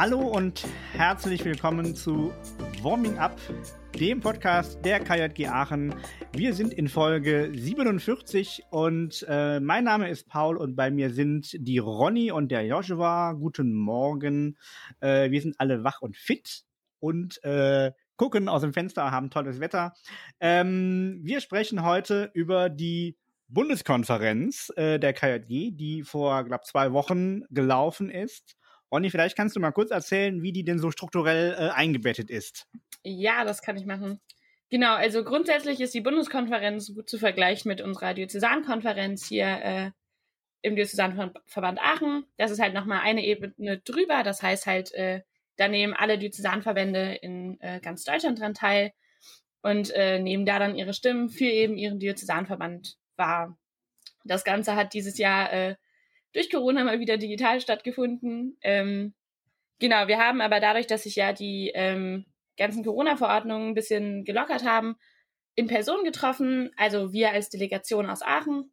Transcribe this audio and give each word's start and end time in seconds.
Hallo 0.00 0.20
und 0.20 0.66
herzlich 0.94 1.44
willkommen 1.44 1.94
zu 1.94 2.32
Warming 2.80 3.18
Up, 3.18 3.38
dem 3.94 4.20
Podcast 4.20 4.82
der 4.82 4.98
KJG 4.98 5.48
Aachen. 5.48 5.94
Wir 6.32 6.54
sind 6.54 6.72
in 6.72 6.88
Folge 6.88 7.52
47 7.54 8.62
und 8.70 9.26
äh, 9.28 9.60
mein 9.60 9.84
Name 9.84 10.08
ist 10.08 10.26
Paul 10.26 10.56
und 10.56 10.74
bei 10.74 10.90
mir 10.90 11.10
sind 11.10 11.50
die 11.52 11.76
Ronny 11.76 12.32
und 12.32 12.50
der 12.50 12.64
Joshua. 12.64 13.34
Guten 13.34 13.74
Morgen. 13.74 14.56
Äh, 15.00 15.30
wir 15.32 15.42
sind 15.42 15.60
alle 15.60 15.84
wach 15.84 16.00
und 16.00 16.16
fit 16.16 16.62
und 16.98 17.44
äh, 17.44 17.92
gucken 18.16 18.48
aus 18.48 18.62
dem 18.62 18.72
Fenster, 18.72 19.10
haben 19.10 19.28
tolles 19.28 19.60
Wetter. 19.60 19.92
Ähm, 20.40 21.20
wir 21.22 21.42
sprechen 21.42 21.84
heute 21.84 22.30
über 22.32 22.70
die 22.70 23.18
Bundeskonferenz 23.48 24.72
äh, 24.76 24.98
der 24.98 25.12
KJG, 25.12 25.72
die 25.72 26.04
vor, 26.04 26.42
glaube 26.44 26.64
zwei 26.64 26.94
Wochen 26.94 27.42
gelaufen 27.50 28.08
ist. 28.08 28.56
Ronny, 28.92 29.10
vielleicht 29.10 29.36
kannst 29.36 29.56
du 29.56 29.60
mal 29.60 29.70
kurz 29.70 29.90
erzählen, 29.90 30.42
wie 30.42 30.52
die 30.52 30.64
denn 30.64 30.78
so 30.78 30.90
strukturell 30.90 31.54
äh, 31.54 31.70
eingebettet 31.70 32.30
ist. 32.30 32.66
Ja, 33.02 33.44
das 33.44 33.62
kann 33.62 33.76
ich 33.76 33.86
machen. 33.86 34.20
Genau, 34.70 34.94
also 34.94 35.24
grundsätzlich 35.24 35.80
ist 35.80 35.94
die 35.94 36.00
Bundeskonferenz 36.00 36.94
gut 36.94 37.08
zu 37.08 37.18
vergleichen 37.18 37.68
mit 37.68 37.80
unserer 37.80 38.14
Diözesankonferenz 38.14 39.26
hier 39.26 39.46
äh, 39.46 39.90
im 40.62 40.76
Diözesanverband 40.76 41.80
Aachen. 41.80 42.26
Das 42.36 42.50
ist 42.50 42.60
halt 42.60 42.74
nochmal 42.74 43.00
eine 43.00 43.24
Ebene 43.24 43.78
drüber. 43.78 44.22
Das 44.22 44.42
heißt 44.42 44.66
halt, 44.66 44.92
äh, 44.94 45.22
da 45.56 45.68
nehmen 45.68 45.94
alle 45.94 46.18
Diözesanverbände 46.18 47.14
in 47.20 47.60
äh, 47.60 47.80
ganz 47.80 48.04
Deutschland 48.04 48.38
dran 48.38 48.54
teil 48.54 48.92
und 49.62 49.90
äh, 49.90 50.18
nehmen 50.18 50.46
da 50.46 50.58
dann 50.58 50.76
ihre 50.76 50.94
Stimmen 50.94 51.30
für 51.30 51.44
eben 51.44 51.76
ihren 51.76 51.98
Diözesanverband 51.98 52.96
wahr. 53.16 53.58
Das 54.24 54.44
Ganze 54.44 54.76
hat 54.76 54.94
dieses 54.94 55.18
Jahr 55.18 55.52
äh, 55.52 55.76
durch 56.32 56.50
Corona 56.50 56.84
mal 56.84 57.00
wieder 57.00 57.16
digital 57.16 57.60
stattgefunden. 57.60 58.56
Ähm, 58.62 59.14
genau, 59.78 60.08
wir 60.08 60.18
haben 60.18 60.40
aber 60.40 60.60
dadurch, 60.60 60.86
dass 60.86 61.04
sich 61.04 61.16
ja 61.16 61.32
die 61.32 61.72
ähm, 61.74 62.26
ganzen 62.56 62.84
Corona-Verordnungen 62.84 63.68
ein 63.68 63.74
bisschen 63.74 64.24
gelockert 64.24 64.64
haben, 64.64 64.96
in 65.54 65.66
Person 65.66 66.04
getroffen, 66.04 66.70
also 66.76 67.12
wir 67.12 67.32
als 67.32 67.50
Delegation 67.50 68.08
aus 68.08 68.22
Aachen. 68.22 68.72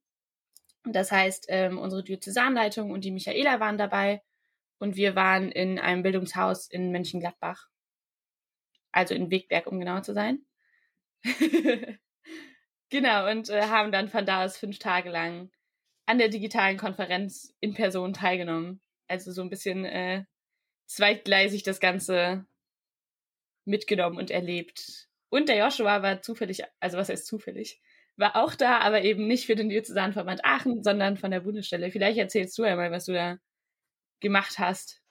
Das 0.83 1.11
heißt, 1.11 1.47
ähm, 1.49 1.77
unsere 1.79 2.03
Diözesanleitung 2.03 2.91
und 2.91 3.03
die 3.03 3.11
Michaela 3.11 3.59
waren 3.59 3.77
dabei 3.77 4.21
und 4.77 4.95
wir 4.95 5.15
waren 5.15 5.51
in 5.51 5.79
einem 5.79 6.03
Bildungshaus 6.03 6.69
in 6.69 6.91
Mönchengladbach. 6.91 7.67
Also 8.91 9.15
in 9.15 9.29
Wegberg, 9.29 9.67
um 9.67 9.79
genau 9.79 9.99
zu 10.01 10.13
sein. 10.13 10.45
genau, 12.89 13.29
und 13.29 13.49
äh, 13.49 13.63
haben 13.63 13.91
dann 13.91 14.07
von 14.07 14.25
da 14.25 14.45
aus 14.45 14.57
fünf 14.57 14.79
Tage 14.79 15.09
lang 15.09 15.51
an 16.07 16.17
der 16.17 16.29
digitalen 16.29 16.77
Konferenz 16.77 17.53
in 17.59 17.73
Person 17.73 18.13
teilgenommen. 18.13 18.81
Also 19.07 19.31
so 19.31 19.41
ein 19.41 19.49
bisschen 19.49 19.85
äh, 19.85 20.23
zweitgleisig 20.87 21.63
das 21.63 21.79
Ganze 21.79 22.45
mitgenommen 23.65 24.17
und 24.17 24.31
erlebt. 24.31 25.09
Und 25.29 25.49
der 25.49 25.57
Joshua 25.57 26.01
war 26.01 26.21
zufällig, 26.21 26.63
also 26.79 26.97
was 26.97 27.09
heißt 27.09 27.27
zufällig, 27.27 27.81
war 28.15 28.35
auch 28.35 28.55
da, 28.55 28.79
aber 28.79 29.01
eben 29.03 29.27
nicht 29.27 29.45
für 29.45 29.55
den 29.55 29.69
Diözesanverband 29.69 30.43
Aachen, 30.43 30.83
sondern 30.83 31.17
von 31.17 31.29
der 31.29 31.41
Bundesstelle. 31.41 31.91
Vielleicht 31.91 32.17
erzählst 32.17 32.57
du 32.57 32.65
ja 32.65 32.75
mal, 32.75 32.91
was 32.91 33.05
du 33.05 33.13
da 33.13 33.37
gemacht 34.21 34.57
hast. 34.57 35.01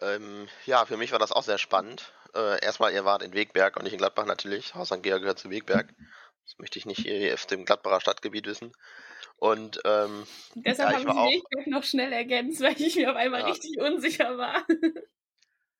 Ähm, 0.00 0.46
ja, 0.66 0.84
für 0.84 0.98
mich 0.98 1.12
war 1.12 1.18
das 1.18 1.32
auch 1.32 1.42
sehr 1.42 1.58
spannend. 1.58 2.12
Äh, 2.34 2.62
erstmal, 2.62 2.92
ihr 2.92 3.06
wart 3.06 3.22
in 3.22 3.32
Wegberg 3.32 3.76
und 3.76 3.84
nicht 3.84 3.94
in 3.94 3.98
Gladbach 3.98 4.26
natürlich. 4.26 4.74
Haus 4.74 4.88
St. 4.88 5.02
Georg 5.02 5.22
gehört 5.22 5.38
zu 5.38 5.50
Wegberg. 5.50 5.94
Das 6.44 6.58
möchte 6.58 6.78
ich 6.78 6.86
nicht 6.86 7.00
hier 7.00 7.34
auf 7.34 7.46
dem 7.46 7.64
Gladbacher 7.64 8.00
Stadtgebiet 8.00 8.46
wissen. 8.46 8.72
Und 9.38 9.80
ähm, 9.84 10.26
deshalb 10.54 10.90
ja, 10.90 11.14
habe 11.14 11.28
ich 11.30 11.42
den 11.42 11.58
Weg 11.58 11.66
noch 11.66 11.84
schnell 11.84 12.12
ergänzt, 12.12 12.60
weil 12.62 12.80
ich 12.80 12.96
mir 12.96 13.10
auf 13.10 13.16
einmal 13.16 13.40
ja. 13.40 13.46
richtig 13.46 13.78
unsicher 13.78 14.38
war. 14.38 14.66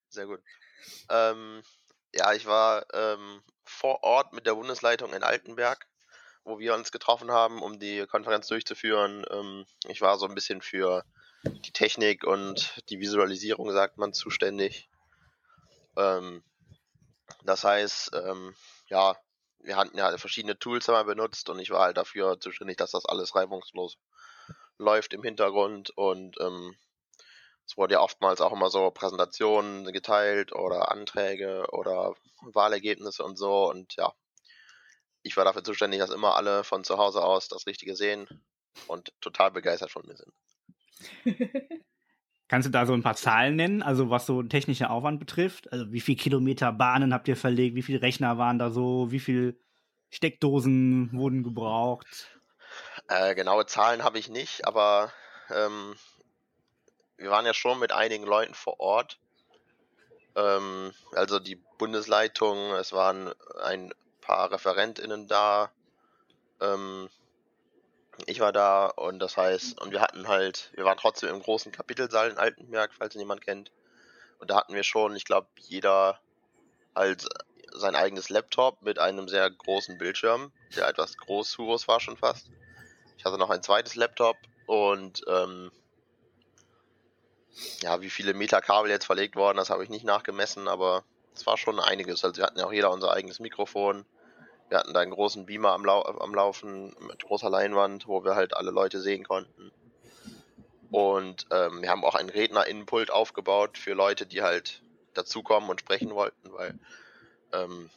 Sehr 0.09 0.27
gut. 0.27 0.41
Ähm, 1.11 1.63
ja, 2.15 2.33
ich 2.33 2.47
war 2.47 2.87
ähm, 2.93 3.43
vor 3.65 4.03
Ort 4.05 4.33
mit 4.33 4.47
der 4.47 4.55
Bundesleitung 4.55 5.13
in 5.13 5.23
Altenberg, 5.23 5.87
wo 6.45 6.59
wir 6.59 6.75
uns 6.75 6.93
getroffen 6.93 7.31
haben, 7.31 7.63
um 7.63 7.79
die 7.79 8.07
Konferenz 8.07 8.47
durchzuführen. 8.47 9.25
Ähm, 9.31 9.67
ich 9.89 10.01
war 10.01 10.19
so 10.19 10.27
ein 10.27 10.35
bisschen 10.35 10.61
für 10.61 11.05
die 11.45 11.73
Technik 11.73 12.25
und 12.25 12.83
die 12.89 13.01
Visualisierung, 13.01 13.71
sagt 13.73 13.99
man, 13.99 14.13
zuständig. 14.13 14.89
Ähm, 15.97 16.43
das 17.45 17.65
heißt, 17.65 18.13
ähm, 18.15 18.55
ja, 18.89 19.17
wir 19.67 19.77
hatten 19.77 19.99
ja 19.99 20.17
verschiedene 20.17 20.59
Tools 20.59 20.89
einmal 20.89 21.05
benutzt 21.05 21.49
und 21.51 21.59
ich 21.59 21.71
war 21.71 21.83
halt 21.83 21.97
dafür 21.97 22.39
zuständig, 22.41 22.77
dass 22.77 22.93
das 22.93 23.05
alles 23.05 23.35
reibungslos 23.35 23.99
läuft 24.79 25.13
im 25.13 25.23
Hintergrund 25.23 25.91
und 25.91 26.37
ähm, 26.41 26.77
es 27.67 27.77
wurde 27.77 27.95
ja 27.95 28.01
oftmals 28.01 28.41
auch 28.41 28.53
immer 28.53 28.71
so 28.71 28.91
Präsentationen 28.91 29.93
geteilt 29.93 30.53
oder 30.53 30.93
Anträge 30.93 31.67
oder 31.73 32.15
Wahlergebnisse 32.43 33.25
und 33.25 33.37
so 33.37 33.69
und 33.69 33.95
ja, 33.97 34.13
ich 35.23 35.37
war 35.37 35.45
dafür 35.45 35.65
zuständig, 35.65 35.99
dass 35.99 36.11
immer 36.11 36.37
alle 36.37 36.63
von 36.63 36.85
zu 36.85 36.99
Hause 36.99 37.23
aus 37.23 37.49
das 37.49 37.67
Richtige 37.67 37.97
sehen 37.97 38.29
und 38.87 39.13
total 39.21 39.51
begeistert 39.51 39.91
von 39.91 40.07
mir 40.07 40.17
sind. 40.17 40.33
Kannst 42.49 42.67
du 42.67 42.71
da 42.71 42.87
so 42.87 42.93
ein 42.93 43.03
paar 43.03 43.17
Zahlen 43.17 43.57
nennen, 43.57 43.83
also 43.83 44.09
was 44.09 44.27
so 44.27 44.43
technischer 44.43 44.91
Aufwand 44.91 45.19
betrifft? 45.19 45.73
Also 45.73 45.91
wie 45.93 46.01
viele 46.01 46.17
Kilometer 46.19 46.73
Bahnen 46.73 47.13
habt 47.13 47.27
ihr 47.27 47.37
verlegt? 47.37 47.75
Wie 47.75 47.83
viele 47.83 48.03
Rechner 48.03 48.39
waren 48.39 48.59
da 48.59 48.71
so? 48.71 49.11
Wie 49.11 49.19
viele 49.19 49.57
Steckdosen 50.11 51.11
wurden 51.13 51.43
gebraucht? 51.43 52.39
Äh, 53.09 53.35
genaue 53.35 53.67
Zahlen 53.67 54.05
habe 54.05 54.19
ich 54.19 54.29
nicht, 54.29 54.67
aber 54.67 55.13
ähm, 55.51 55.97
wir 57.17 57.31
waren 57.31 57.47
ja 57.47 57.55
schon 57.55 57.79
mit 57.81 57.93
einigen 57.93 58.25
Leuten 58.25 58.55
vor 58.55 58.79
Ort. 58.79 59.19
Ähm, 60.37 60.93
also 61.13 61.39
die 61.39 61.57
Bundesleitung, 61.79 62.73
es 62.75 62.93
waren 62.93 63.33
ein 63.63 63.93
paar 64.21 64.53
ReferentInnen 64.53 65.27
da. 65.27 65.71
Ähm, 66.61 67.09
ich 68.27 68.41
war 68.41 68.53
da 68.53 68.87
und 68.87 69.19
das 69.19 69.37
heißt, 69.37 69.81
und 69.81 69.93
wir 69.93 70.01
hatten 70.01 70.29
halt, 70.29 70.71
wir 70.75 70.85
waren 70.85 70.99
trotzdem 70.99 71.31
im 71.31 71.43
großen 71.43 71.73
Kapitelsaal 71.73 72.31
in 72.31 72.39
Altenberg, 72.39 72.93
falls 72.97 73.15
ihn 73.15 73.21
jemand 73.21 73.43
kennt. 73.43 73.71
Und 74.39 74.51
da 74.51 74.57
hatten 74.57 74.75
wir 74.75 74.85
schon, 74.85 75.17
ich 75.17 75.25
glaube, 75.25 75.49
jeder 75.57 76.19
halt 76.95 77.27
sein 77.73 77.95
eigenes 77.95 78.31
Laptop 78.31 78.81
mit 78.83 78.99
einem 78.99 79.29
sehr 79.29 79.51
großen 79.51 79.99
Bildschirm, 79.99 80.53
der 80.77 80.89
etwas 80.89 81.17
groß 81.19 81.57
groß 81.57 81.89
war 81.89 82.01
schon 82.01 82.17
fast. 82.17 82.51
Ich 83.19 83.25
hatte 83.25 83.39
noch 83.39 83.51
ein 83.51 83.63
zweites 83.63 83.95
Laptop 83.97 84.37
und 84.67 85.23
ähm, 85.29 85.71
ja, 87.81 88.01
wie 88.01 88.11
viele 88.11 88.35
Meter 88.35 88.61
Kabel 88.61 88.91
jetzt 88.91 89.07
verlegt 89.07 89.37
worden, 89.37 89.59
das 89.59 89.71
habe 89.71 89.83
ich 89.83 89.91
nicht 89.91 90.05
nachgemessen, 90.05 90.69
aber 90.69 91.05
es 91.35 91.47
war 91.47 91.57
schon 91.57 91.81
einiges. 91.81 92.25
Also 92.25 92.37
wir 92.37 92.45
hatten 92.45 92.59
ja 92.59 92.67
auch 92.67 92.73
jeder 92.73 92.91
unser 92.91 93.13
eigenes 93.13 93.41
Mikrofon 93.41 94.07
wir 94.69 94.79
hatten 94.79 94.95
da 94.95 95.01
einen 95.01 95.13
großen 95.13 95.47
Beamer 95.47 95.73
am, 95.73 95.85
Lau 95.85 96.03
am 96.03 96.35
Laufen 96.35 96.95
mit 97.01 97.25
großer 97.25 97.51
Leinwand, 97.51 98.09
wo 98.09 98.25
wir 98.25 98.35
halt 98.35 98.57
alle 98.57 98.71
Leute 98.71 99.01
sehen 99.01 99.25
konnten. 99.25 99.73
Und 100.91 101.47
ähm, 101.51 101.83
wir 101.83 101.91
haben 101.91 102.05
auch 102.05 102.15
einen 102.15 102.31
Redner-Innenpult 102.31 103.11
aufgebaut 103.11 103.79
für 103.79 103.93
Leute, 103.93 104.27
die 104.27 104.43
halt 104.43 104.83
dazukommen 105.15 105.71
und 105.71 105.81
sprechen 105.81 106.15
wollten, 106.15 106.53
weil 106.53 106.79
ähm, 107.53 107.91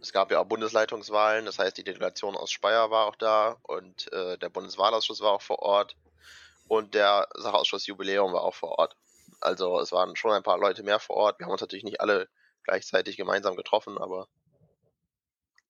es 0.00 0.12
gab 0.12 0.30
ja 0.32 0.40
auch 0.40 0.46
Bundesleitungswahlen, 0.46 1.46
das 1.46 1.58
heißt, 1.58 1.76
die 1.76 1.84
Delegation 1.84 2.36
aus 2.36 2.50
Speyer 2.50 2.90
war 2.90 3.06
auch 3.06 3.16
da 3.16 3.56
und 3.62 4.12
äh, 4.12 4.36
der 4.38 4.48
Bundeswahlausschuss 4.48 5.20
war 5.20 5.32
auch 5.32 5.42
vor 5.42 5.60
Ort 5.60 5.96
und 6.66 6.94
der 6.94 7.28
Sachausschuss 7.34 7.86
Jubiläum 7.86 8.32
war 8.32 8.42
auch 8.42 8.54
vor 8.54 8.78
Ort. 8.78 8.96
Also 9.40 9.78
es 9.80 9.92
waren 9.92 10.16
schon 10.16 10.32
ein 10.32 10.42
paar 10.42 10.58
Leute 10.58 10.82
mehr 10.82 10.98
vor 10.98 11.16
Ort. 11.16 11.38
Wir 11.38 11.46
haben 11.46 11.52
uns 11.52 11.60
natürlich 11.60 11.84
nicht 11.84 12.00
alle 12.00 12.28
gleichzeitig 12.64 13.16
gemeinsam 13.16 13.56
getroffen, 13.56 13.98
aber 13.98 14.28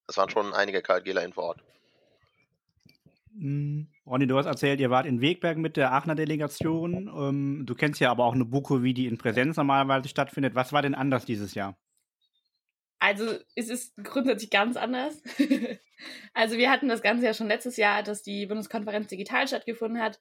es 0.09 0.17
waren 0.17 0.31
schon 0.31 0.53
einige 0.53 0.83
KLGler 0.83 1.31
vor 1.33 1.45
Ort. 1.45 1.63
Hm, 3.39 3.89
Ronny, 4.07 4.27
du 4.27 4.37
hast 4.37 4.47
erzählt, 4.47 4.81
ihr 4.81 4.91
wart 4.91 5.07
in 5.07 5.21
Wegberg 5.21 5.57
mit 5.57 5.77
der 5.77 5.93
Aachener 5.93 6.15
Delegation. 6.15 7.09
Ähm, 7.09 7.65
du 7.67 7.75
kennst 7.75 8.01
ja 8.01 8.11
aber 8.11 8.25
auch 8.25 8.35
eine 8.35 8.45
Buko, 8.45 8.83
wie 8.83 8.95
die 8.95 9.07
in 9.07 9.19
Präsenz 9.19 9.57
normalerweise 9.57 10.09
stattfindet. 10.09 10.55
Was 10.55 10.73
war 10.73 10.83
denn 10.83 10.95
anders 10.95 11.25
dieses 11.25 11.55
Jahr? 11.55 11.77
Also 12.99 13.27
es 13.57 13.69
ist 13.69 13.97
grundsätzlich 14.05 14.51
ganz 14.51 14.77
anders. 14.77 15.23
also 16.35 16.57
wir 16.57 16.71
hatten 16.71 16.89
das 16.89 17.03
Ganze 17.03 17.27
ja 17.27 17.35
schon 17.35 17.49
letztes 17.49 17.77
Jahr, 17.77 18.03
dass 18.03 18.23
die 18.23 18.47
Bundeskonferenz 18.47 19.09
digital 19.09 19.49
stattgefunden 19.49 20.01
hat. 20.01 20.21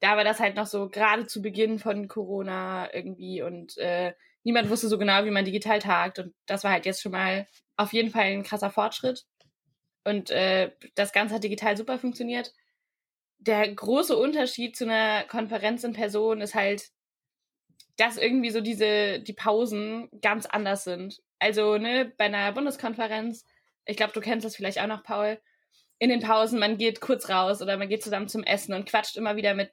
Da 0.00 0.16
war 0.16 0.24
das 0.24 0.40
halt 0.40 0.56
noch 0.56 0.66
so 0.66 0.88
gerade 0.88 1.26
zu 1.26 1.42
Beginn 1.42 1.78
von 1.78 2.08
Corona 2.08 2.92
irgendwie 2.94 3.42
und 3.42 3.76
äh, 3.78 4.14
niemand 4.44 4.70
wusste 4.70 4.88
so 4.88 4.98
genau, 4.98 5.24
wie 5.24 5.30
man 5.30 5.44
digital 5.44 5.78
tagt. 5.80 6.18
Und 6.18 6.34
das 6.46 6.64
war 6.64 6.70
halt 6.70 6.86
jetzt 6.86 7.02
schon 7.02 7.12
mal 7.12 7.46
auf 7.76 7.92
jeden 7.92 8.10
Fall 8.10 8.24
ein 8.24 8.42
krasser 8.42 8.70
Fortschritt. 8.70 9.24
Und 10.04 10.30
äh, 10.30 10.72
das 10.94 11.12
Ganze 11.12 11.34
hat 11.34 11.44
digital 11.44 11.76
super 11.76 11.98
funktioniert. 11.98 12.52
Der 13.38 13.72
große 13.72 14.16
Unterschied 14.16 14.76
zu 14.76 14.84
einer 14.84 15.24
Konferenz 15.24 15.84
in 15.84 15.92
Person 15.92 16.40
ist 16.40 16.54
halt, 16.54 16.90
dass 17.96 18.16
irgendwie 18.16 18.50
so 18.50 18.60
diese, 18.60 19.20
die 19.20 19.32
Pausen 19.32 20.08
ganz 20.20 20.46
anders 20.46 20.84
sind. 20.84 21.20
Also, 21.38 21.76
ne, 21.76 22.12
bei 22.16 22.24
einer 22.24 22.52
Bundeskonferenz, 22.52 23.44
ich 23.84 23.96
glaube, 23.96 24.12
du 24.12 24.20
kennst 24.20 24.44
das 24.44 24.56
vielleicht 24.56 24.80
auch 24.80 24.86
noch, 24.86 25.02
Paul, 25.02 25.40
in 25.98 26.08
den 26.08 26.20
Pausen, 26.20 26.58
man 26.58 26.78
geht 26.78 27.00
kurz 27.00 27.28
raus 27.28 27.62
oder 27.62 27.76
man 27.76 27.88
geht 27.88 28.02
zusammen 28.02 28.28
zum 28.28 28.42
Essen 28.42 28.74
und 28.74 28.88
quatscht 28.88 29.16
immer 29.16 29.36
wieder 29.36 29.54
mit 29.54 29.72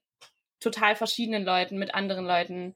total 0.59 0.95
verschiedenen 0.95 1.43
Leuten, 1.43 1.79
mit 1.79 1.95
anderen 1.95 2.25
Leuten, 2.25 2.75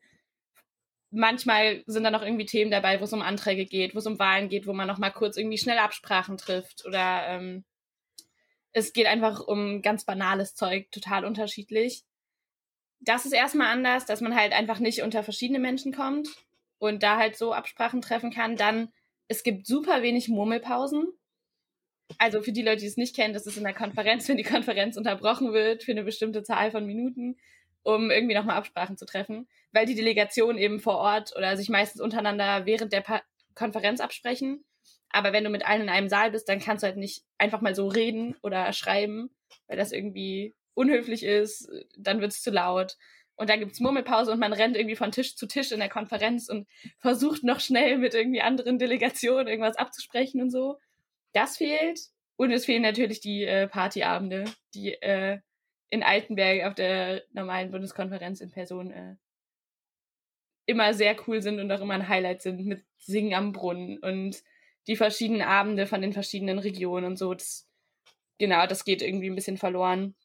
manchmal 1.13 1.83
sind 1.85 2.03
da 2.03 2.11
noch 2.11 2.23
irgendwie 2.23 2.45
Themen 2.45 2.71
dabei, 2.71 2.99
wo 2.99 3.03
es 3.05 3.13
um 3.13 3.21
Anträge 3.21 3.65
geht, 3.65 3.93
wo 3.93 3.99
es 3.99 4.07
um 4.07 4.19
Wahlen 4.19 4.49
geht, 4.49 4.67
wo 4.67 4.73
man 4.73 4.87
noch 4.87 4.97
mal 4.97 5.11
kurz 5.11 5.37
irgendwie 5.37 5.57
schnell 5.57 5.77
Absprachen 5.77 6.37
trifft 6.37 6.85
oder 6.85 7.27
ähm, 7.27 7.63
es 8.73 8.91
geht 8.91 9.05
einfach 9.05 9.39
um 9.39 9.81
ganz 9.81 10.03
banales 10.03 10.55
Zeug, 10.55 10.91
total 10.91 11.25
unterschiedlich. 11.25 12.03
Das 12.99 13.25
ist 13.25 13.33
erstmal 13.33 13.67
anders, 13.67 14.05
dass 14.05 14.21
man 14.21 14.35
halt 14.35 14.51
einfach 14.51 14.79
nicht 14.79 15.03
unter 15.03 15.23
verschiedene 15.23 15.59
Menschen 15.59 15.93
kommt 15.93 16.29
und 16.79 17.03
da 17.03 17.17
halt 17.17 17.37
so 17.37 17.53
Absprachen 17.53 18.01
treffen 18.01 18.31
kann. 18.31 18.55
Dann, 18.55 18.91
es 19.27 19.43
gibt 19.43 19.67
super 19.67 20.01
wenig 20.01 20.27
Murmelpausen. 20.27 21.07
Also 22.17 22.41
für 22.41 22.51
die 22.51 22.63
Leute, 22.63 22.81
die 22.81 22.87
es 22.87 22.97
nicht 22.97 23.15
kennen, 23.15 23.33
das 23.33 23.45
ist 23.45 23.57
in 23.57 23.63
der 23.63 23.73
Konferenz, 23.73 24.27
wenn 24.29 24.37
die 24.37 24.43
Konferenz 24.43 24.97
unterbrochen 24.97 25.53
wird 25.53 25.83
für 25.83 25.91
eine 25.91 26.03
bestimmte 26.03 26.43
Zahl 26.43 26.71
von 26.71 26.85
Minuten, 26.85 27.37
um 27.83 28.11
irgendwie 28.11 28.35
nochmal 28.35 28.57
Absprachen 28.57 28.97
zu 28.97 29.05
treffen, 29.05 29.47
weil 29.71 29.85
die 29.85 29.95
Delegationen 29.95 30.57
eben 30.57 30.79
vor 30.79 30.97
Ort 30.97 31.35
oder 31.35 31.57
sich 31.57 31.69
meistens 31.69 32.01
untereinander 32.01 32.65
während 32.65 32.93
der 32.93 33.01
pa 33.01 33.21
Konferenz 33.55 33.99
absprechen. 33.99 34.65
Aber 35.09 35.31
wenn 35.31 35.43
du 35.43 35.51
mit 35.51 35.65
allen 35.65 35.83
in 35.83 35.89
einem 35.89 36.09
Saal 36.09 36.31
bist, 36.31 36.49
dann 36.49 36.59
kannst 36.59 36.81
du 36.83 36.87
halt 36.87 36.97
nicht 36.97 37.23
einfach 37.37 37.61
mal 37.61 37.75
so 37.75 37.87
reden 37.87 38.35
oder 38.41 38.73
schreiben, 38.73 39.29
weil 39.67 39.77
das 39.77 39.91
irgendwie 39.91 40.55
unhöflich 40.73 41.23
ist, 41.23 41.69
dann 41.95 42.19
wird 42.19 42.31
es 42.31 42.41
zu 42.41 42.49
laut. 42.49 42.97
Und 43.35 43.49
dann 43.49 43.59
gibt's 43.59 43.79
Murmelpause 43.79 44.31
und 44.31 44.39
man 44.39 44.53
rennt 44.53 44.75
irgendwie 44.75 44.95
von 44.95 45.11
Tisch 45.11 45.35
zu 45.35 45.47
Tisch 45.47 45.71
in 45.71 45.79
der 45.79 45.89
Konferenz 45.89 46.49
und 46.49 46.67
versucht 46.99 47.43
noch 47.43 47.59
schnell 47.59 47.97
mit 47.97 48.13
irgendwie 48.13 48.41
anderen 48.41 48.77
Delegationen 48.79 49.47
irgendwas 49.47 49.77
abzusprechen 49.77 50.41
und 50.41 50.49
so. 50.49 50.77
Das 51.33 51.57
fehlt. 51.57 51.99
Und 52.35 52.51
es 52.51 52.65
fehlen 52.65 52.81
natürlich 52.81 53.21
die 53.21 53.43
äh, 53.43 53.67
Partyabende, 53.67 54.45
die 54.73 54.93
äh, 54.93 55.39
in 55.93 56.01
Altenberg 56.01 56.65
auf 56.65 56.73
der 56.73 57.23
normalen 57.33 57.69
Bundeskonferenz 57.69 58.41
in 58.41 58.49
Person 58.49 58.89
äh, 58.89 59.15
immer 60.65 60.95
sehr 60.95 61.15
cool 61.27 61.39
sind 61.39 61.59
und 61.59 61.71
auch 61.71 61.81
immer 61.81 61.93
ein 61.93 62.09
Highlight 62.09 62.41
sind 62.41 62.65
mit 62.65 62.83
Singen 62.97 63.35
am 63.35 63.51
Brunnen 63.51 63.99
und 63.99 64.41
die 64.87 64.95
verschiedenen 64.95 65.43
Abende 65.43 65.85
von 65.85 66.01
den 66.01 66.11
verschiedenen 66.11 66.57
Regionen 66.57 67.05
und 67.05 67.17
so. 67.17 67.35
Das, 67.35 67.69
genau, 68.39 68.65
das 68.65 68.85
geht 68.85 69.03
irgendwie 69.03 69.29
ein 69.29 69.35
bisschen 69.35 69.57
verloren. 69.57 70.15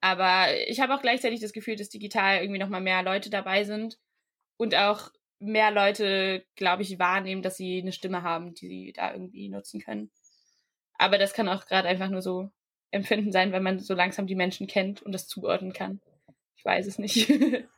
Aber 0.00 0.46
ich 0.68 0.78
habe 0.78 0.94
auch 0.94 1.02
gleichzeitig 1.02 1.40
das 1.40 1.52
Gefühl, 1.52 1.74
dass 1.74 1.88
digital 1.88 2.40
irgendwie 2.40 2.60
nochmal 2.60 2.80
mehr 2.80 3.02
Leute 3.02 3.30
dabei 3.30 3.64
sind 3.64 3.98
und 4.58 4.76
auch 4.76 5.10
mehr 5.40 5.72
Leute, 5.72 6.46
glaube 6.54 6.82
ich, 6.82 7.00
wahrnehmen, 7.00 7.42
dass 7.42 7.56
sie 7.56 7.80
eine 7.80 7.90
Stimme 7.90 8.22
haben, 8.22 8.54
die 8.54 8.68
sie 8.68 8.92
da 8.92 9.12
irgendwie 9.12 9.48
nutzen 9.48 9.80
können. 9.80 10.12
Aber 10.98 11.18
das 11.18 11.34
kann 11.34 11.48
auch 11.48 11.66
gerade 11.66 11.88
einfach 11.88 12.10
nur 12.10 12.22
so 12.22 12.52
Empfinden 12.92 13.32
sein, 13.32 13.52
wenn 13.52 13.62
man 13.62 13.78
so 13.80 13.94
langsam 13.94 14.26
die 14.26 14.34
Menschen 14.34 14.66
kennt 14.66 15.02
und 15.02 15.12
das 15.12 15.26
zuordnen 15.26 15.72
kann. 15.72 16.00
Ich 16.56 16.64
weiß 16.64 16.86
es 16.86 16.98
nicht. 16.98 17.28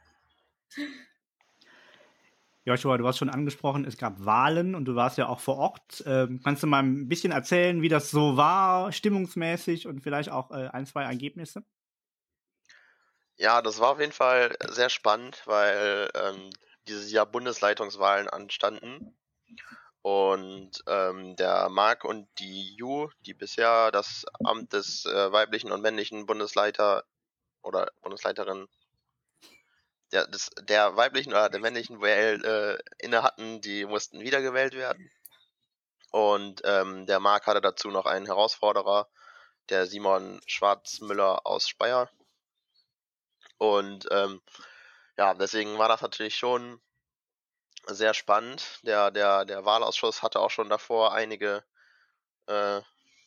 Joshua, 2.67 2.97
du 2.97 3.07
hast 3.07 3.19
schon 3.19 3.29
angesprochen, 3.29 3.85
es 3.85 3.99
gab 3.99 4.25
Wahlen 4.25 4.75
und 4.75 4.87
du 4.87 4.95
warst 4.95 5.19
ja 5.19 5.29
auch 5.29 5.41
vor 5.41 5.57
Ort. 5.57 6.03
Ähm, 6.07 6.41
kannst 6.43 6.63
du 6.63 6.67
mal 6.67 6.83
ein 6.83 7.09
bisschen 7.09 7.31
erzählen, 7.31 7.83
wie 7.83 7.91
das 7.91 8.11
so 8.11 8.39
war, 8.39 8.91
stimmungsmäßig 8.91 9.87
und 9.87 10.01
vielleicht 10.01 10.31
auch 10.31 10.51
äh, 10.51 10.69
ein, 10.69 10.87
zwei 10.87 11.05
Ergebnisse? 11.05 11.63
Ja, 13.37 13.61
das 13.61 13.81
war 13.81 13.91
auf 13.91 14.01
jeden 14.01 14.13
Fall 14.13 14.57
sehr 14.71 14.89
spannend, 14.89 15.43
weil 15.45 16.09
ähm, 16.15 16.51
dieses 16.89 17.13
Jahr 17.13 17.27
Bundesleitungswahlen 17.27 18.29
anstanden. 18.29 19.15
Und 20.05 20.85
ähm, 20.87 21.35
der 21.37 21.71
Marc 21.71 22.05
und 22.05 22.29
die 22.39 22.77
Ju, 22.77 23.09
die 23.25 23.33
bisher 23.33 23.91
das 23.91 24.27
Amt 24.45 24.75
des 24.75 25.07
äh, 25.07 25.33
weiblichen 25.33 25.73
und 25.73 25.81
männlichen 25.81 26.27
Bundesleiter 26.27 27.05
oder 27.63 27.91
Bundesleiterin 28.03 28.69
der, 30.13 30.27
des, 30.27 30.51
der 30.61 30.95
weiblichen 30.97 31.33
oder 31.33 31.49
der 31.49 31.61
männlichen 31.61 32.03
WL 32.03 32.45
äh, 32.45 33.05
inne 33.05 33.23
hatten, 33.23 33.63
die 33.63 33.87
mussten 33.87 34.21
wiedergewählt 34.21 34.75
werden. 34.75 35.11
Und 36.11 36.61
ähm, 36.67 37.07
der 37.07 37.19
Marc 37.19 37.47
hatte 37.47 37.63
dazu 37.63 37.89
noch 37.89 38.05
einen 38.05 38.27
Herausforderer, 38.27 39.09
der 39.71 39.87
Simon 39.87 40.43
Schwarzmüller 40.47 41.47
aus 41.47 41.67
Speyer. 41.67 42.11
Und 43.57 44.07
ähm, 44.11 44.43
ja, 45.17 45.33
deswegen 45.33 45.79
war 45.79 45.89
das 45.89 46.03
natürlich 46.03 46.37
schon 46.37 46.83
sehr 47.87 48.15
spannend. 48.15 48.81
Der, 48.83 49.11
der, 49.11 49.45
der 49.45 49.65
Wahlausschuss 49.65 50.23
hatte 50.23 50.41
auch 50.41 50.51
schon 50.51 50.69
davor 50.69 51.13
einige, 51.13 51.65
äh, 52.47 52.81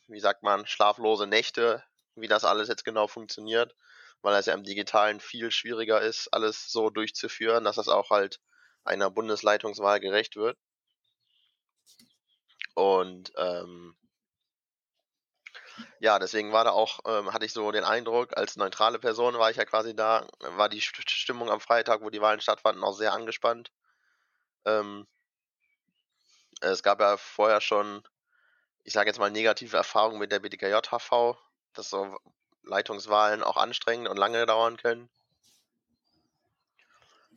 wie 0.08 0.20
sagt 0.20 0.42
man, 0.42 0.66
schlaflose 0.66 1.26
Nächte, 1.26 1.84
wie 2.16 2.28
das 2.28 2.44
alles 2.44 2.68
jetzt 2.68 2.84
genau 2.84 3.06
funktioniert, 3.08 3.74
weil 4.22 4.34
es 4.36 4.46
ja 4.46 4.54
im 4.54 4.64
Digitalen 4.64 5.20
viel 5.20 5.50
schwieriger 5.50 6.00
ist, 6.00 6.28
alles 6.32 6.70
so 6.70 6.90
durchzuführen, 6.90 7.64
dass 7.64 7.76
das 7.76 7.88
auch 7.88 8.10
halt 8.10 8.40
einer 8.84 9.10
Bundesleitungswahl 9.10 10.00
gerecht 10.00 10.36
wird. 10.36 10.58
Und 12.74 13.32
ähm, 13.36 13.96
ja, 16.00 16.18
deswegen 16.18 16.52
war 16.52 16.64
da 16.64 16.70
auch, 16.70 17.00
ähm, 17.06 17.32
hatte 17.32 17.44
ich 17.44 17.52
so 17.52 17.70
den 17.72 17.84
Eindruck, 17.84 18.36
als 18.36 18.56
neutrale 18.56 18.98
Person 18.98 19.38
war 19.38 19.50
ich 19.50 19.56
ja 19.56 19.64
quasi 19.64 19.94
da, 19.94 20.26
war 20.40 20.68
die 20.68 20.80
Stimmung 20.80 21.50
am 21.50 21.60
Freitag, 21.60 22.02
wo 22.02 22.10
die 22.10 22.20
Wahlen 22.20 22.40
stattfanden, 22.40 22.84
auch 22.84 22.94
sehr 22.94 23.12
angespannt. 23.12 23.70
Ähm, 24.68 25.06
es 26.60 26.82
gab 26.82 27.00
ja 27.00 27.16
vorher 27.16 27.60
schon, 27.60 28.02
ich 28.84 28.92
sage 28.92 29.08
jetzt 29.08 29.18
mal, 29.18 29.30
negative 29.30 29.76
Erfahrungen 29.76 30.18
mit 30.18 30.32
der 30.32 30.40
BDKJ-HV, 30.40 31.36
dass 31.72 31.90
so 31.90 32.18
Leitungswahlen 32.62 33.42
auch 33.42 33.56
anstrengend 33.56 34.08
und 34.08 34.16
lange 34.16 34.44
dauern 34.46 34.76
können. 34.76 35.08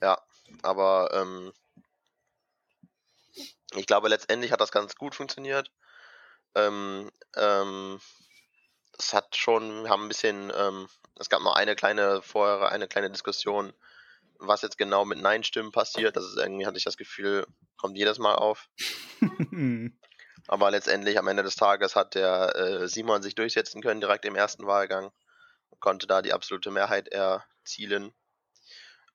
Ja, 0.01 0.19
aber 0.63 1.09
ähm, 1.13 1.53
ich 3.75 3.85
glaube, 3.85 4.09
letztendlich 4.09 4.51
hat 4.51 4.61
das 4.61 4.71
ganz 4.71 4.95
gut 4.95 5.15
funktioniert. 5.15 5.71
Ähm, 6.55 7.11
ähm, 7.35 8.01
es 8.97 9.13
hat 9.13 9.35
schon, 9.35 9.83
wir 9.83 9.89
haben 9.89 10.03
ein 10.05 10.09
bisschen, 10.09 10.51
ähm, 10.55 10.89
es 11.15 11.29
gab 11.29 11.41
noch 11.41 11.55
eine 11.55 11.75
kleine 11.75 12.21
vorher, 12.21 12.69
eine 12.69 12.87
kleine 12.87 13.11
Diskussion, 13.11 13.73
was 14.41 14.61
jetzt 14.61 14.77
genau 14.77 15.05
mit 15.05 15.19
Nein-Stimmen 15.21 15.71
passiert. 15.71 16.15
Das 16.15 16.25
ist 16.25 16.37
irgendwie, 16.37 16.65
hatte 16.65 16.77
ich 16.77 16.83
das 16.83 16.97
Gefühl, 16.97 17.45
kommt 17.77 17.97
jedes 17.97 18.19
Mal 18.19 18.35
auf. 18.35 18.67
Aber 20.47 20.71
letztendlich 20.71 21.17
am 21.17 21.27
Ende 21.27 21.43
des 21.43 21.55
Tages 21.55 21.95
hat 21.95 22.15
der 22.15 22.55
äh, 22.55 22.87
Simon 22.87 23.21
sich 23.21 23.35
durchsetzen 23.35 23.81
können, 23.81 24.01
direkt 24.01 24.25
im 24.25 24.35
ersten 24.35 24.65
Wahlgang. 24.65 25.11
Und 25.69 25.79
konnte 25.79 26.07
da 26.07 26.21
die 26.21 26.33
absolute 26.33 26.71
Mehrheit 26.71 27.07
erzielen. 27.07 28.13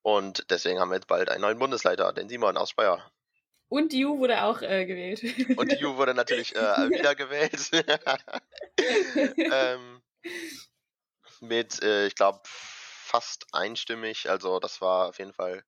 Und 0.03 0.47
deswegen 0.51 0.79
haben 0.79 0.91
wir 0.91 0.97
jetzt 0.97 1.09
bald 1.09 1.29
einen 1.29 1.43
neuen 1.43 1.59
Bundesleiter, 1.59 2.13
den 2.13 2.29
Simon 2.29 2.57
aus 2.57 2.71
Speyer. 2.71 3.11
Und 3.69 3.93
die 3.93 4.01
Ju 4.01 4.19
wurde 4.19 4.45
auch 4.45 4.63
äh, 4.63 4.87
gewählt. 4.87 5.23
Und 5.59 5.73
die 5.73 5.77
Ju 5.77 5.97
wurde 5.97 6.15
natürlich 6.15 6.55
äh, 6.55 6.59
wiedergewählt. 6.91 7.71
ähm, 9.53 10.01
mit, 11.41 11.83
äh, 11.83 12.07
ich 12.07 12.15
glaube, 12.15 12.41
fast 13.07 13.47
einstimmig. 13.53 14.29
Also 14.29 14.59
das 14.61 14.81
war 14.81 15.09
auf 15.09 15.19
jeden 15.19 15.33
Fall. 15.33 15.65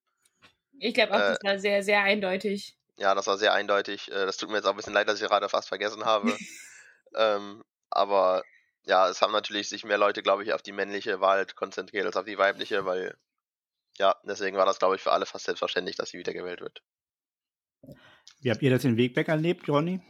Ich 0.78 0.95
glaube 0.95 1.14
auch, 1.14 1.18
äh, 1.18 1.30
das 1.30 1.38
war 1.42 1.59
sehr, 1.59 1.83
sehr 1.83 2.02
eindeutig. 2.02 2.76
Ja, 2.99 3.14
das 3.14 3.26
war 3.26 3.38
sehr 3.38 3.52
eindeutig. 3.52 4.09
Äh, 4.09 4.26
das 4.26 4.37
tut 4.37 4.50
mir 4.50 4.57
jetzt 4.57 4.66
auch 4.66 4.73
ein 4.73 4.76
bisschen 4.76 4.92
leid, 4.92 5.09
dass 5.09 5.21
ich 5.21 5.26
gerade 5.26 5.49
fast 5.49 5.68
vergessen 5.68 6.04
habe. 6.04 6.37
ähm, 7.16 7.64
aber 7.90 8.45
ja, 8.87 9.09
es 9.09 9.23
haben 9.23 9.33
natürlich 9.33 9.68
sich 9.68 9.85
mehr 9.85 9.99
Leute, 9.99 10.23
glaube 10.23 10.42
ich, 10.42 10.52
auf 10.52 10.62
die 10.62 10.73
männliche 10.73 11.21
Wahl 11.21 11.47
konzentriert 11.47 12.07
als 12.07 12.16
auf 12.16 12.25
die 12.25 12.38
weibliche, 12.38 12.85
weil 12.85 13.16
ja, 13.99 14.16
deswegen 14.25 14.57
war 14.57 14.66
das, 14.66 14.78
glaube 14.78 14.97
ich, 14.97 15.02
für 15.02 15.12
alle 15.12 15.26
fast 15.26 15.45
selbstverständlich, 15.45 15.97
dass 15.97 16.11
sie 16.11 16.18
wiedergewählt 16.18 16.61
wird. 16.61 16.83
Wie 18.40 18.50
habt 18.50 18.62
ihr 18.62 18.71
das 18.71 18.85
in 18.85 18.97
Wegbeck 18.97 19.28
erlebt, 19.28 19.68
Ronny? 19.68 20.00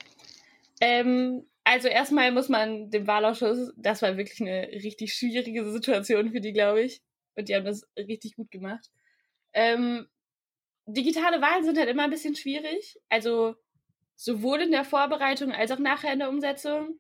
Ähm, 0.81 1.47
also 1.65 1.89
erstmal 1.89 2.31
muss 2.33 2.49
man 2.49 2.91
dem 2.91 3.07
Wahlausschuss, 3.07 3.73
das 3.77 4.03
war 4.03 4.17
wirklich 4.17 4.41
eine 4.41 4.69
richtig 4.69 5.15
schwierige 5.15 5.71
Situation 5.71 6.31
für 6.31 6.41
die, 6.41 6.53
glaube 6.53 6.83
ich. 6.83 7.03
Und 7.39 7.49
die 7.49 7.55
haben 7.55 7.65
das 7.65 7.89
richtig 7.97 8.35
gut 8.35 8.51
gemacht. 8.51 8.91
Ähm, 9.53 10.09
digitale 10.87 11.41
Wahlen 11.41 11.63
sind 11.63 11.79
halt 11.79 11.89
immer 11.89 12.03
ein 12.03 12.11
bisschen 12.11 12.35
schwierig. 12.35 12.99
Also 13.09 13.55
sowohl 14.17 14.63
in 14.63 14.73
der 14.73 14.85
Vorbereitung 14.85 15.53
als 15.53 15.71
auch 15.71 15.79
nachher 15.79 16.13
in 16.13 16.19
der 16.19 16.31
Umsetzung. 16.31 16.99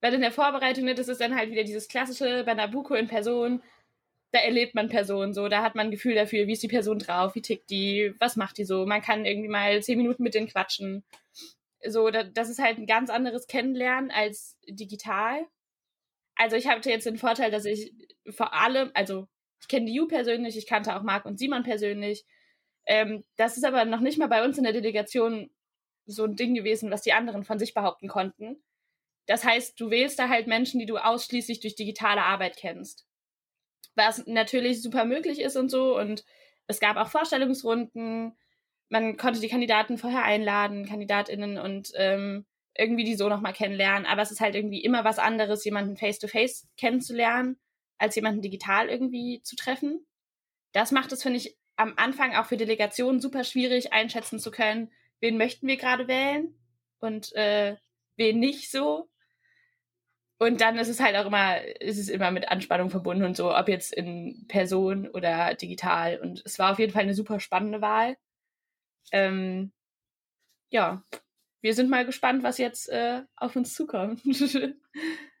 Weil 0.00 0.12
in 0.14 0.22
der 0.22 0.32
Vorbereitung, 0.32 0.84
ne, 0.84 0.94
das 0.94 1.06
ist 1.06 1.20
dann 1.20 1.36
halt 1.36 1.52
wieder 1.52 1.62
dieses 1.62 1.86
klassische 1.86 2.42
bei 2.44 2.54
Nabucco 2.54 2.94
in 2.94 3.06
Person. 3.06 3.62
Da 4.32 4.40
erlebt 4.40 4.74
man 4.74 4.88
Personen 4.88 5.32
so, 5.32 5.48
da 5.48 5.62
hat 5.62 5.76
man 5.76 5.86
ein 5.86 5.92
Gefühl 5.92 6.16
dafür, 6.16 6.48
wie 6.48 6.52
ist 6.52 6.64
die 6.64 6.68
Person 6.68 6.98
drauf, 6.98 7.36
wie 7.36 7.42
tickt 7.42 7.70
die, 7.70 8.12
was 8.18 8.34
macht 8.34 8.58
die 8.58 8.64
so. 8.64 8.86
Man 8.86 9.02
kann 9.02 9.24
irgendwie 9.24 9.48
mal 9.48 9.80
zehn 9.84 9.98
Minuten 9.98 10.24
mit 10.24 10.34
denen 10.34 10.48
quatschen. 10.48 11.04
So, 11.86 12.10
das 12.10 12.48
ist 12.48 12.58
halt 12.58 12.78
ein 12.78 12.86
ganz 12.86 13.08
anderes 13.08 13.46
Kennenlernen 13.46 14.10
als 14.10 14.58
digital. 14.68 15.46
Also 16.34 16.56
ich 16.56 16.66
hatte 16.66 16.90
jetzt 16.90 17.06
den 17.06 17.18
Vorteil, 17.18 17.52
dass 17.52 17.64
ich 17.64 17.92
vor 18.30 18.52
allem, 18.52 18.90
also 18.92 19.28
ich 19.60 19.68
kenne 19.68 19.86
die 19.86 19.94
Ju 19.94 20.06
persönlich, 20.06 20.56
ich 20.56 20.66
kannte 20.66 20.96
auch 20.96 21.02
Marc 21.02 21.24
und 21.24 21.38
Simon 21.38 21.62
persönlich. 21.62 22.24
Ähm, 22.86 23.24
das 23.36 23.56
ist 23.56 23.64
aber 23.64 23.84
noch 23.84 24.00
nicht 24.00 24.18
mal 24.18 24.28
bei 24.28 24.44
uns 24.44 24.58
in 24.58 24.64
der 24.64 24.72
Delegation 24.72 25.50
so 26.06 26.24
ein 26.24 26.36
Ding 26.36 26.54
gewesen, 26.54 26.90
was 26.90 27.02
die 27.02 27.12
anderen 27.12 27.44
von 27.44 27.58
sich 27.58 27.74
behaupten 27.74 28.08
konnten. 28.08 28.62
Das 29.26 29.44
heißt, 29.44 29.78
du 29.80 29.90
wählst 29.90 30.18
da 30.18 30.28
halt 30.28 30.46
Menschen, 30.46 30.78
die 30.78 30.86
du 30.86 30.98
ausschließlich 30.98 31.60
durch 31.60 31.74
digitale 31.74 32.22
Arbeit 32.22 32.56
kennst. 32.56 33.06
Was 33.96 34.24
natürlich 34.26 34.82
super 34.82 35.04
möglich 35.04 35.40
ist 35.40 35.56
und 35.56 35.68
so. 35.68 35.98
Und 35.98 36.24
es 36.68 36.80
gab 36.80 36.96
auch 36.96 37.08
Vorstellungsrunden. 37.08 38.36
man 38.88 39.16
konnte 39.16 39.40
die 39.40 39.48
Kandidaten 39.48 39.98
vorher 39.98 40.22
einladen, 40.24 40.86
KandidatInnen 40.86 41.58
und 41.58 41.90
ähm, 41.96 42.46
irgendwie 42.78 43.04
die 43.04 43.16
so 43.16 43.28
nochmal 43.28 43.52
kennenlernen. 43.52 44.06
Aber 44.06 44.22
es 44.22 44.30
ist 44.30 44.40
halt 44.40 44.54
irgendwie 44.54 44.84
immer 44.84 45.04
was 45.04 45.18
anderes, 45.18 45.64
jemanden 45.64 45.96
face-to-face 45.96 46.64
-face 46.64 46.68
kennenzulernen, 46.76 47.58
als 47.98 48.14
jemanden 48.16 48.42
digital 48.42 48.88
irgendwie 48.88 49.40
zu 49.42 49.56
treffen. 49.56 50.06
Das 50.72 50.92
macht 50.92 51.12
es, 51.12 51.22
finde 51.22 51.38
ich, 51.38 51.56
am 51.76 51.94
Anfang 51.96 52.34
auch 52.34 52.46
für 52.46 52.56
Delegationen 52.56 53.20
super 53.20 53.44
schwierig 53.44 53.92
einschätzen 53.92 54.38
zu 54.38 54.50
können, 54.50 54.90
wen 55.20 55.36
möchten 55.36 55.66
wir 55.66 55.76
gerade 55.76 56.08
wählen 56.08 56.54
und 57.00 57.34
äh, 57.34 57.76
wen 58.16 58.38
nicht 58.38 58.70
so. 58.70 59.08
Und 60.38 60.60
dann 60.60 60.76
ist 60.76 60.88
es 60.88 61.00
halt 61.00 61.16
auch 61.16 61.26
immer, 61.26 61.62
ist 61.80 61.98
es 61.98 62.08
immer 62.10 62.30
mit 62.30 62.48
Anspannung 62.48 62.90
verbunden 62.90 63.24
und 63.24 63.36
so, 63.36 63.54
ob 63.54 63.68
jetzt 63.68 63.92
in 63.94 64.46
Person 64.48 65.08
oder 65.08 65.54
digital. 65.54 66.20
Und 66.20 66.42
es 66.44 66.58
war 66.58 66.72
auf 66.72 66.78
jeden 66.78 66.92
Fall 66.92 67.02
eine 67.02 67.14
super 67.14 67.40
spannende 67.40 67.80
Wahl. 67.80 68.16
Ähm, 69.12 69.72
ja, 70.70 71.02
wir 71.62 71.74
sind 71.74 71.88
mal 71.88 72.04
gespannt, 72.04 72.42
was 72.42 72.58
jetzt 72.58 72.88
äh, 72.90 73.22
auf 73.36 73.56
uns 73.56 73.74
zukommt. 73.74 74.20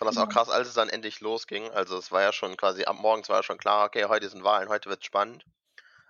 fand 0.00 0.16
das 0.16 0.16
auch 0.16 0.28
krass, 0.30 0.48
als 0.48 0.66
es 0.66 0.74
dann 0.74 0.88
endlich 0.88 1.20
losging. 1.20 1.70
Also 1.72 1.98
es 1.98 2.10
war 2.10 2.22
ja 2.22 2.32
schon 2.32 2.56
quasi, 2.56 2.84
ab 2.84 2.96
morgens 2.98 3.28
war 3.28 3.36
ja 3.36 3.42
schon 3.42 3.58
klar, 3.58 3.84
okay, 3.86 4.06
heute 4.06 4.28
sind 4.30 4.42
Wahlen, 4.42 4.70
heute 4.70 4.88
wird 4.88 5.04
spannend. 5.04 5.44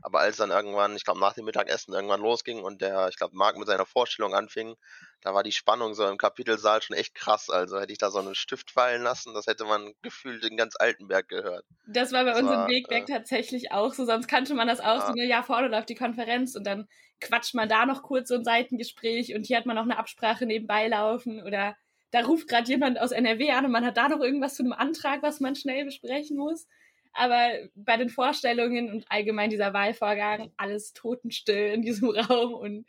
Aber 0.02 0.20
als 0.20 0.36
dann 0.36 0.50
irgendwann, 0.50 0.96
ich 0.96 1.04
glaube 1.04 1.20
nach 1.20 1.34
dem 1.34 1.44
Mittagessen 1.44 1.92
irgendwann 1.92 2.20
losging 2.20 2.62
und 2.62 2.80
der, 2.80 3.08
ich 3.08 3.16
glaube, 3.16 3.36
Marc 3.36 3.58
mit 3.58 3.66
seiner 3.66 3.84
Vorstellung 3.84 4.34
anfing, 4.34 4.76
da 5.20 5.34
war 5.34 5.42
die 5.42 5.52
Spannung 5.52 5.94
so 5.94 6.08
im 6.08 6.16
Kapitelsaal 6.16 6.80
schon 6.80 6.96
echt 6.96 7.14
krass. 7.14 7.50
Also 7.50 7.80
hätte 7.80 7.92
ich 7.92 7.98
da 7.98 8.10
so 8.10 8.20
einen 8.20 8.36
Stift 8.36 8.70
fallen 8.70 9.02
lassen, 9.02 9.34
das 9.34 9.46
hätte 9.46 9.64
man 9.64 9.92
gefühlt 10.02 10.44
in 10.44 10.56
ganz 10.56 10.76
Altenberg 10.78 11.28
gehört. 11.28 11.66
Das 11.86 12.12
war 12.12 12.24
bei 12.24 12.30
das 12.30 12.40
uns 12.40 12.48
war, 12.48 12.66
im 12.66 12.72
Wegberg 12.72 13.08
äh, 13.08 13.12
tatsächlich 13.12 13.72
auch 13.72 13.92
so, 13.92 14.06
sonst 14.06 14.28
kannte 14.28 14.54
man 14.54 14.68
das 14.68 14.80
auch 14.80 15.00
ja. 15.00 15.06
so, 15.08 15.12
ne, 15.12 15.26
ja, 15.26 15.42
vorne 15.42 15.68
läuft 15.68 15.88
die 15.88 15.96
Konferenz 15.96 16.54
und 16.54 16.64
dann 16.64 16.86
quatscht 17.20 17.54
man 17.54 17.68
da 17.68 17.84
noch 17.84 18.02
kurz 18.02 18.28
so 18.28 18.36
ein 18.36 18.44
Seitengespräch 18.44 19.34
und 19.34 19.46
hier 19.46 19.58
hat 19.58 19.66
man 19.66 19.76
noch 19.76 19.82
eine 19.82 19.98
Absprache 19.98 20.46
nebenbei 20.46 20.88
laufen 20.88 21.42
oder 21.42 21.76
da 22.10 22.20
ruft 22.20 22.48
gerade 22.48 22.68
jemand 22.68 23.00
aus 23.00 23.12
NRW 23.12 23.50
an 23.50 23.66
und 23.66 23.72
man 23.72 23.84
hat 23.84 23.96
da 23.96 24.08
noch 24.08 24.20
irgendwas 24.20 24.54
zu 24.54 24.62
einem 24.62 24.72
Antrag, 24.72 25.22
was 25.22 25.40
man 25.40 25.54
schnell 25.54 25.84
besprechen 25.84 26.36
muss. 26.36 26.66
Aber 27.12 27.50
bei 27.74 27.96
den 27.96 28.08
Vorstellungen 28.08 28.90
und 28.90 29.04
allgemein 29.08 29.50
dieser 29.50 29.72
Wahlvorgang 29.72 30.52
alles 30.56 30.92
totenstill 30.92 31.72
in 31.72 31.82
diesem 31.82 32.10
Raum 32.10 32.54
und 32.54 32.86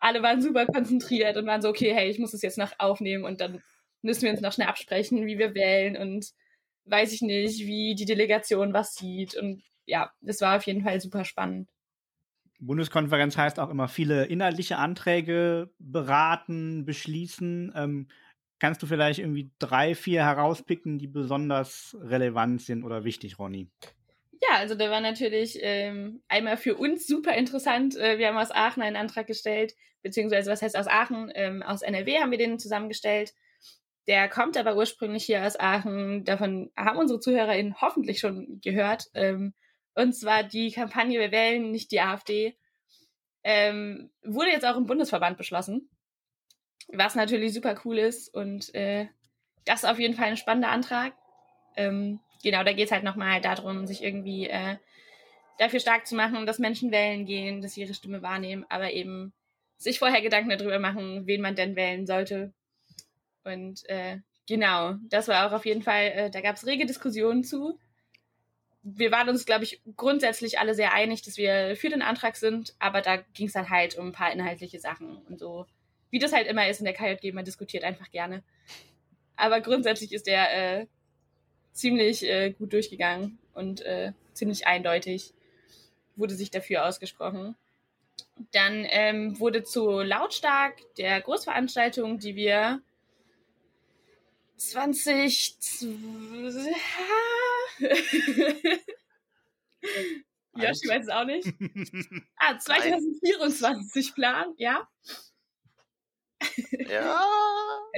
alle 0.00 0.22
waren 0.22 0.40
super 0.40 0.66
konzentriert 0.66 1.36
und 1.36 1.46
waren 1.46 1.62
so, 1.62 1.68
okay, 1.68 1.92
hey, 1.92 2.08
ich 2.08 2.18
muss 2.18 2.32
das 2.32 2.42
jetzt 2.42 2.58
noch 2.58 2.72
aufnehmen 2.78 3.24
und 3.24 3.40
dann 3.40 3.62
müssen 4.02 4.22
wir 4.22 4.30
uns 4.30 4.40
noch 4.40 4.52
schnell 4.52 4.68
absprechen, 4.68 5.26
wie 5.26 5.38
wir 5.38 5.54
wählen 5.54 5.96
und 5.96 6.26
weiß 6.84 7.12
ich 7.12 7.22
nicht, 7.22 7.66
wie 7.66 7.94
die 7.94 8.04
Delegation 8.04 8.72
was 8.72 8.94
sieht. 8.94 9.34
Und 9.34 9.62
ja, 9.86 10.12
das 10.20 10.40
war 10.40 10.56
auf 10.56 10.64
jeden 10.64 10.82
Fall 10.82 11.00
super 11.00 11.24
spannend. 11.24 11.68
Bundeskonferenz 12.60 13.36
heißt 13.36 13.60
auch 13.60 13.70
immer 13.70 13.88
viele 13.88 14.24
inhaltliche 14.24 14.78
Anträge 14.78 15.70
beraten, 15.78 16.84
beschließen. 16.84 17.72
Ähm, 17.74 18.08
Kannst 18.60 18.82
du 18.82 18.86
vielleicht 18.86 19.20
irgendwie 19.20 19.50
drei, 19.58 19.94
vier 19.94 20.24
herauspicken, 20.24 20.98
die 20.98 21.06
besonders 21.06 21.96
relevant 22.00 22.60
sind 22.60 22.82
oder 22.82 23.04
wichtig, 23.04 23.38
Ronny? 23.38 23.70
Ja, 24.40 24.56
also 24.56 24.74
da 24.74 24.90
war 24.90 25.00
natürlich 25.00 25.58
ähm, 25.62 26.22
einmal 26.28 26.56
für 26.56 26.76
uns 26.76 27.06
super 27.06 27.34
interessant. 27.34 27.96
Äh, 27.96 28.18
wir 28.18 28.28
haben 28.28 28.36
aus 28.36 28.50
Aachen 28.50 28.82
einen 28.82 28.96
Antrag 28.96 29.26
gestellt, 29.26 29.74
beziehungsweise 30.02 30.50
was 30.50 30.62
heißt 30.62 30.76
aus 30.76 30.88
Aachen? 30.88 31.30
Ähm, 31.34 31.62
aus 31.62 31.82
NRW 31.82 32.18
haben 32.18 32.30
wir 32.30 32.38
den 32.38 32.58
zusammengestellt. 32.58 33.32
Der 34.08 34.28
kommt 34.28 34.56
aber 34.56 34.76
ursprünglich 34.76 35.24
hier 35.24 35.44
aus 35.44 35.58
Aachen. 35.58 36.24
Davon 36.24 36.70
haben 36.76 36.98
unsere 36.98 37.20
ZuhörerInnen 37.20 37.80
hoffentlich 37.80 38.20
schon 38.20 38.60
gehört. 38.62 39.04
Ähm, 39.14 39.54
und 39.94 40.14
zwar 40.14 40.42
die 40.44 40.72
Kampagne 40.72 41.20
Wir 41.20 41.30
wählen 41.30 41.70
nicht 41.70 41.92
die 41.92 42.00
AfD. 42.00 42.56
Ähm, 43.44 44.10
wurde 44.24 44.50
jetzt 44.50 44.66
auch 44.66 44.76
im 44.76 44.86
Bundesverband 44.86 45.36
beschlossen 45.36 45.90
was 46.92 47.14
natürlich 47.14 47.52
super 47.52 47.80
cool 47.84 47.98
ist. 47.98 48.32
Und 48.34 48.74
äh, 48.74 49.06
das 49.64 49.82
ist 49.82 49.88
auf 49.88 49.98
jeden 49.98 50.14
Fall 50.14 50.26
ein 50.26 50.36
spannender 50.36 50.70
Antrag. 50.70 51.14
Ähm, 51.76 52.20
genau, 52.42 52.64
da 52.64 52.72
geht 52.72 52.86
es 52.86 52.92
halt 52.92 53.04
nochmal 53.04 53.40
darum, 53.40 53.86
sich 53.86 54.02
irgendwie 54.02 54.48
äh, 54.48 54.76
dafür 55.58 55.80
stark 55.80 56.06
zu 56.06 56.14
machen, 56.14 56.46
dass 56.46 56.58
Menschen 56.58 56.90
wählen 56.90 57.26
gehen, 57.26 57.60
dass 57.60 57.74
sie 57.74 57.82
ihre 57.82 57.94
Stimme 57.94 58.22
wahrnehmen, 58.22 58.64
aber 58.68 58.92
eben 58.92 59.32
sich 59.76 59.98
vorher 59.98 60.22
Gedanken 60.22 60.50
darüber 60.50 60.78
machen, 60.78 61.26
wen 61.26 61.40
man 61.40 61.54
denn 61.54 61.76
wählen 61.76 62.06
sollte. 62.06 62.52
Und 63.44 63.88
äh, 63.88 64.18
genau, 64.48 64.94
das 65.08 65.28
war 65.28 65.46
auch 65.46 65.52
auf 65.52 65.66
jeden 65.66 65.82
Fall, 65.82 66.06
äh, 66.06 66.30
da 66.30 66.40
gab 66.40 66.56
es 66.56 66.66
rege 66.66 66.86
Diskussionen 66.86 67.44
zu. 67.44 67.78
Wir 68.82 69.12
waren 69.12 69.28
uns, 69.28 69.44
glaube 69.44 69.64
ich, 69.64 69.82
grundsätzlich 69.96 70.58
alle 70.58 70.74
sehr 70.74 70.94
einig, 70.94 71.22
dass 71.22 71.36
wir 71.36 71.76
für 71.76 71.90
den 71.90 72.02
Antrag 72.02 72.36
sind, 72.36 72.74
aber 72.78 73.02
da 73.02 73.16
ging 73.16 73.46
es 73.46 73.52
dann 73.52 73.70
halt 73.70 73.98
um 73.98 74.06
ein 74.06 74.12
paar 74.12 74.32
inhaltliche 74.32 74.80
Sachen 74.80 75.18
und 75.18 75.38
so 75.38 75.66
wie 76.10 76.18
das 76.18 76.32
halt 76.32 76.46
immer 76.46 76.68
ist 76.68 76.80
in 76.80 76.84
der 76.84 76.94
KJG, 76.94 77.32
man 77.32 77.44
diskutiert 77.44 77.84
einfach 77.84 78.10
gerne. 78.10 78.42
Aber 79.36 79.60
grundsätzlich 79.60 80.12
ist 80.12 80.26
der 80.26 80.80
äh, 80.80 80.86
ziemlich 81.72 82.24
äh, 82.24 82.50
gut 82.50 82.72
durchgegangen 82.72 83.38
und 83.54 83.82
äh, 83.82 84.12
ziemlich 84.32 84.66
eindeutig 84.66 85.32
wurde 86.16 86.34
sich 86.34 86.50
dafür 86.50 86.86
ausgesprochen. 86.86 87.56
Dann 88.52 88.84
ähm, 88.88 89.38
wurde 89.38 89.62
zu 89.62 90.00
Lautstark 90.00 90.74
der 90.96 91.20
Großveranstaltung, 91.20 92.18
die 92.18 92.34
wir 92.34 92.82
20 94.56 95.56
Joshi 100.54 100.88
weiß 100.88 101.04
es 101.04 101.08
auch 101.08 101.24
nicht. 101.24 101.46
Ah, 102.36 102.58
2024 102.58 104.14
Plan, 104.14 104.54
ja. 104.56 104.88
Ja. 106.88 107.20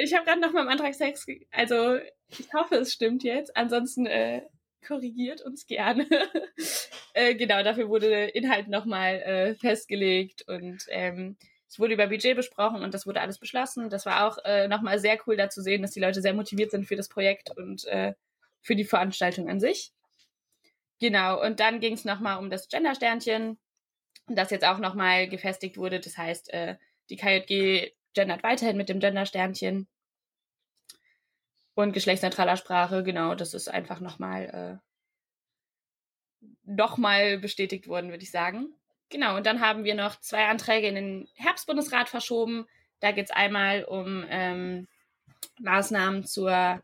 Ich 0.03 0.15
habe 0.15 0.25
gerade 0.25 0.41
noch 0.41 0.53
mal 0.53 0.63
im 0.63 0.69
Antragstext, 0.69 1.29
also 1.51 1.99
ich 2.29 2.53
hoffe, 2.55 2.77
es 2.77 2.93
stimmt 2.93 3.23
jetzt. 3.23 3.55
Ansonsten 3.57 4.07
äh, 4.07 4.43
korrigiert 4.87 5.43
uns 5.43 5.67
gerne. 5.67 6.07
äh, 7.15 7.35
genau, 7.35 7.63
dafür 7.63 7.89
wurde 7.89 8.27
Inhalt 8.27 8.69
nochmal 8.69 9.17
äh, 9.17 9.55
festgelegt 9.57 10.43
und 10.49 10.87
ähm, 10.89 11.37
es 11.69 11.79
wurde 11.79 11.95
über 11.95 12.09
Budget 12.09 12.37
besprochen 12.37 12.83
und 12.83 12.95
das 12.95 13.07
wurde 13.07 13.21
alles 13.21 13.39
beschlossen. 13.39 13.91
Das 13.91 14.07
war 14.07 14.27
auch 14.27 14.39
äh, 14.45 14.69
nochmal 14.69 14.99
sehr 14.99 15.19
cool 15.27 15.37
da 15.37 15.51
zu 15.51 15.63
sehen, 15.63 15.83
dass 15.83 15.93
die 15.93 16.01
Leute 16.01 16.23
sehr 16.23 16.35
motiviert 16.35 16.71
sind 16.71 16.87
für 16.87 16.97
das 16.97 17.09
Projekt 17.09 17.57
und 17.57 17.85
äh, 17.87 18.15
für 18.61 18.75
die 18.75 18.85
Veranstaltung 18.85 19.49
an 19.49 19.61
sich. 19.61 19.93
Genau, 21.01 21.41
und 21.41 21.61
dann 21.61 21.81
ging 21.81 21.95
es 21.95 22.05
nochmal 22.05 22.39
um 22.39 22.51
das 22.51 22.69
Gender-Sternchen, 22.69 23.59
das 24.27 24.51
jetzt 24.51 24.65
auch 24.65 24.79
nochmal 24.79 25.29
gefestigt 25.29 25.77
wurde. 25.77 26.01
Das 26.01 26.19
heißt, 26.19 26.53
äh, 26.53 26.77
die 27.09 27.17
KJG 27.17 27.93
gendert 28.15 28.43
weiterhin 28.43 28.77
mit 28.77 28.89
dem 28.89 29.01
Gender-Sternchen. 29.01 29.89
Und 31.75 31.93
geschlechtsneutraler 31.93 32.57
Sprache, 32.57 33.03
genau, 33.03 33.35
das 33.35 33.55
ist 33.55 33.69
einfach 33.69 34.01
nochmal 34.01 34.81
äh, 34.83 36.47
nochmal 36.65 37.39
bestätigt 37.39 37.89
worden, 37.89 38.11
würde 38.11 38.23
ich 38.23 38.31
sagen. 38.31 38.75
Genau, 39.09 39.37
und 39.37 39.47
dann 39.47 39.61
haben 39.61 39.85
wir 39.85 39.95
noch 39.95 40.21
zwei 40.21 40.47
Anträge 40.47 40.87
in 40.87 40.95
den 40.95 41.29
Herbstbundesrat 41.35 42.09
verschoben. 42.09 42.67
Da 43.01 43.13
geht 43.13 43.27
es 43.27 43.31
einmal 43.31 43.85
um 43.85 44.25
ähm, 44.29 44.87
Maßnahmen 45.59 46.25
zur 46.25 46.83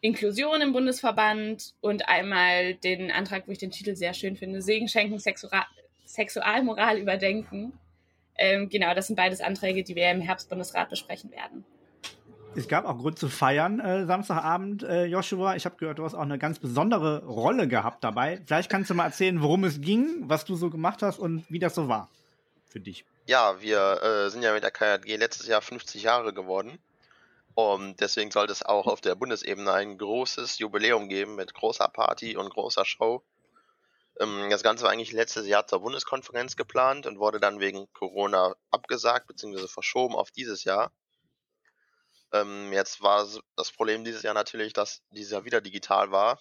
Inklusion 0.00 0.60
im 0.60 0.72
Bundesverband 0.72 1.74
und 1.80 2.08
einmal 2.08 2.74
den 2.74 3.10
Antrag, 3.10 3.46
wo 3.46 3.52
ich 3.52 3.58
den 3.58 3.70
Titel 3.70 3.94
sehr 3.94 4.14
schön 4.14 4.36
finde, 4.36 4.62
Segen 4.62 4.88
schenken, 4.88 5.18
Sexual 5.18 5.66
Sexualmoral 6.06 6.98
überdenken. 6.98 7.78
Ähm, 8.40 8.70
genau, 8.70 8.94
das 8.94 9.06
sind 9.06 9.16
beides 9.16 9.42
Anträge, 9.42 9.84
die 9.84 9.94
wir 9.94 10.10
im 10.10 10.22
Herbstbundesrat 10.22 10.88
besprechen 10.88 11.30
werden. 11.30 11.64
Es 12.56 12.66
gab 12.66 12.86
auch 12.86 12.96
Grund 12.96 13.18
zu 13.18 13.28
feiern 13.28 13.78
äh, 13.80 14.06
Samstagabend, 14.06 14.82
äh, 14.82 15.04
Joshua. 15.04 15.54
Ich 15.56 15.66
habe 15.66 15.76
gehört, 15.76 15.98
du 15.98 16.04
hast 16.04 16.14
auch 16.14 16.22
eine 16.22 16.38
ganz 16.38 16.58
besondere 16.58 17.24
Rolle 17.26 17.68
gehabt 17.68 18.02
dabei. 18.02 18.40
Vielleicht 18.46 18.70
kannst 18.70 18.88
du 18.88 18.94
mal 18.94 19.04
erzählen, 19.04 19.42
worum 19.42 19.64
es 19.64 19.82
ging, 19.82 20.22
was 20.22 20.46
du 20.46 20.56
so 20.56 20.70
gemacht 20.70 21.02
hast 21.02 21.18
und 21.18 21.44
wie 21.50 21.58
das 21.58 21.74
so 21.74 21.86
war 21.86 22.08
für 22.66 22.80
dich. 22.80 23.04
Ja, 23.26 23.60
wir 23.60 24.02
äh, 24.02 24.30
sind 24.30 24.42
ja 24.42 24.54
mit 24.54 24.64
der 24.64 24.70
KJG 24.70 25.16
letztes 25.16 25.46
Jahr 25.46 25.60
50 25.60 26.02
Jahre 26.02 26.32
geworden. 26.32 26.78
Und 27.54 28.00
deswegen 28.00 28.30
sollte 28.30 28.52
es 28.52 28.62
auch 28.62 28.86
auf 28.86 29.02
der 29.02 29.16
Bundesebene 29.16 29.70
ein 29.72 29.98
großes 29.98 30.58
Jubiläum 30.58 31.08
geben 31.10 31.36
mit 31.36 31.52
großer 31.52 31.88
Party 31.88 32.36
und 32.36 32.48
großer 32.48 32.86
Show. 32.86 33.22
Ähm, 34.20 34.50
das 34.50 34.62
Ganze 34.62 34.84
war 34.84 34.90
eigentlich 34.90 35.12
letztes 35.12 35.46
Jahr 35.46 35.66
zur 35.66 35.80
Bundeskonferenz 35.80 36.56
geplant 36.56 37.06
und 37.06 37.18
wurde 37.18 37.40
dann 37.40 37.58
wegen 37.58 37.90
Corona 37.92 38.54
abgesagt 38.70 39.26
bzw. 39.26 39.66
verschoben 39.66 40.14
auf 40.14 40.30
dieses 40.30 40.64
Jahr. 40.64 40.92
Ähm, 42.32 42.72
jetzt 42.72 43.02
war 43.02 43.26
das 43.56 43.72
Problem 43.72 44.04
dieses 44.04 44.22
Jahr 44.22 44.34
natürlich, 44.34 44.72
dass 44.72 45.02
dieses 45.10 45.32
Jahr 45.32 45.44
wieder 45.44 45.60
digital 45.60 46.12
war. 46.12 46.40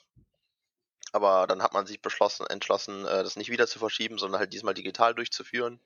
Aber 1.11 1.47
dann 1.47 1.63
hat 1.63 1.73
man 1.73 1.87
sich 1.87 2.01
beschlossen, 2.01 2.45
entschlossen, 2.47 3.05
äh, 3.05 3.23
das 3.23 3.37
nicht 3.37 3.49
wieder 3.49 3.65
zu 3.65 3.79
verschieben, 3.79 4.19
sondern 4.19 4.39
halt 4.39 4.53
diesmal 4.53 4.75
digital 4.75 5.15
durchzuführen. 5.15 5.79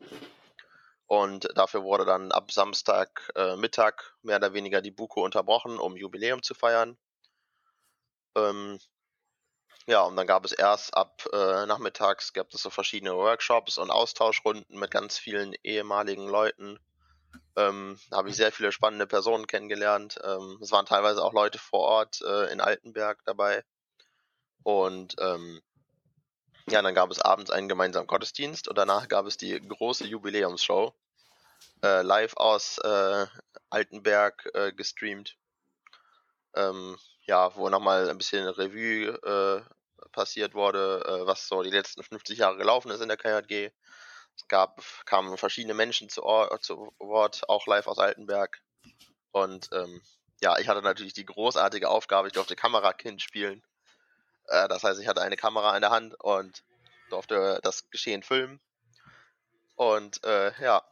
Und 1.05 1.47
dafür 1.55 1.83
wurde 1.83 2.05
dann 2.05 2.31
ab 2.31 2.51
Samstag 2.51 3.31
äh, 3.35 3.55
Mittag 3.55 4.15
mehr 4.23 4.37
oder 4.37 4.53
weniger 4.53 4.81
die 4.81 4.91
Buko 4.91 5.23
unterbrochen, 5.23 5.77
um 5.77 5.95
Jubiläum 5.95 6.41
zu 6.41 6.55
feiern. 6.55 6.97
Ähm, 8.35 8.79
Ja, 9.85 10.03
und 10.03 10.15
dann 10.15 10.27
gab 10.27 10.45
es 10.45 10.53
erst 10.53 10.95
ab 10.95 11.27
äh, 11.33 11.65
nachmittags 11.65 12.31
gab 12.31 12.53
es 12.53 12.61
so 12.61 12.69
verschiedene 12.69 13.15
Workshops 13.15 13.77
und 13.77 13.91
Austauschrunden 13.91 14.79
mit 14.79 14.91
ganz 14.91 15.17
vielen 15.17 15.53
ehemaligen 15.63 16.27
Leuten. 16.27 16.79
Ähm, 17.55 17.99
da 18.09 18.17
habe 18.17 18.29
ich 18.29 18.35
sehr 18.35 18.51
viele 18.51 18.71
spannende 18.71 19.07
Personen 19.07 19.45
kennengelernt. 19.45 20.19
Ähm, 20.23 20.57
es 20.61 20.71
waren 20.71 20.85
teilweise 20.85 21.23
auch 21.23 21.33
Leute 21.33 21.59
vor 21.59 21.81
Ort 21.81 22.21
äh, 22.21 22.51
in 22.51 22.61
Altenberg 22.61 23.19
dabei. 23.25 23.63
Und 24.63 25.15
ähm, 25.19 25.61
ja, 26.69 26.81
dann 26.81 26.95
gab 26.95 27.11
es 27.11 27.19
abends 27.19 27.51
einen 27.51 27.67
gemeinsamen 27.67 28.07
Gottesdienst 28.07 28.69
und 28.69 28.77
danach 28.77 29.09
gab 29.09 29.25
es 29.25 29.35
die 29.35 29.59
große 29.59 30.05
Jubiläumsshow. 30.05 30.93
Äh, 31.83 32.01
live 32.03 32.37
aus 32.37 32.77
äh, 32.77 33.27
Altenberg 33.69 34.49
äh, 34.53 34.71
gestreamt. 34.71 35.35
Ähm, 36.55 36.97
ja, 37.25 37.55
wo 37.55 37.69
nochmal 37.69 38.09
ein 38.09 38.17
bisschen 38.17 38.47
Revue 38.47 39.07
äh, 39.23 40.07
passiert 40.11 40.53
wurde, 40.53 41.03
äh, 41.05 41.25
was 41.25 41.47
so 41.47 41.63
die 41.63 41.69
letzten 41.69 42.03
50 42.03 42.39
Jahre 42.39 42.57
gelaufen 42.57 42.91
ist 42.91 43.01
in 43.01 43.07
der 43.07 43.17
KJG. 43.17 43.71
Es 44.35 44.47
gab, 44.47 44.81
kamen 45.05 45.37
verschiedene 45.37 45.73
Menschen 45.73 46.09
zu, 46.09 46.23
Or 46.23 46.59
zu 46.61 46.93
Wort, 46.99 47.47
auch 47.49 47.67
live 47.67 47.87
aus 47.87 47.99
Altenberg. 47.99 48.61
Und 49.31 49.69
ähm, 49.73 50.01
ja, 50.41 50.57
ich 50.59 50.67
hatte 50.67 50.81
natürlich 50.81 51.13
die 51.13 51.25
großartige 51.25 51.89
Aufgabe, 51.89 52.27
ich 52.27 52.33
durfte 52.33 52.55
Kamerakind 52.55 53.21
spielen. 53.21 53.63
Äh, 54.47 54.67
das 54.67 54.83
heißt, 54.83 54.99
ich 54.99 55.07
hatte 55.07 55.21
eine 55.21 55.37
Kamera 55.37 55.75
in 55.75 55.81
der 55.81 55.91
Hand 55.91 56.15
und 56.19 56.63
durfte 57.09 57.59
das 57.63 57.89
Geschehen 57.89 58.23
filmen. 58.23 58.59
Und 59.75 60.23
äh, 60.23 60.51
ja, 60.61 60.83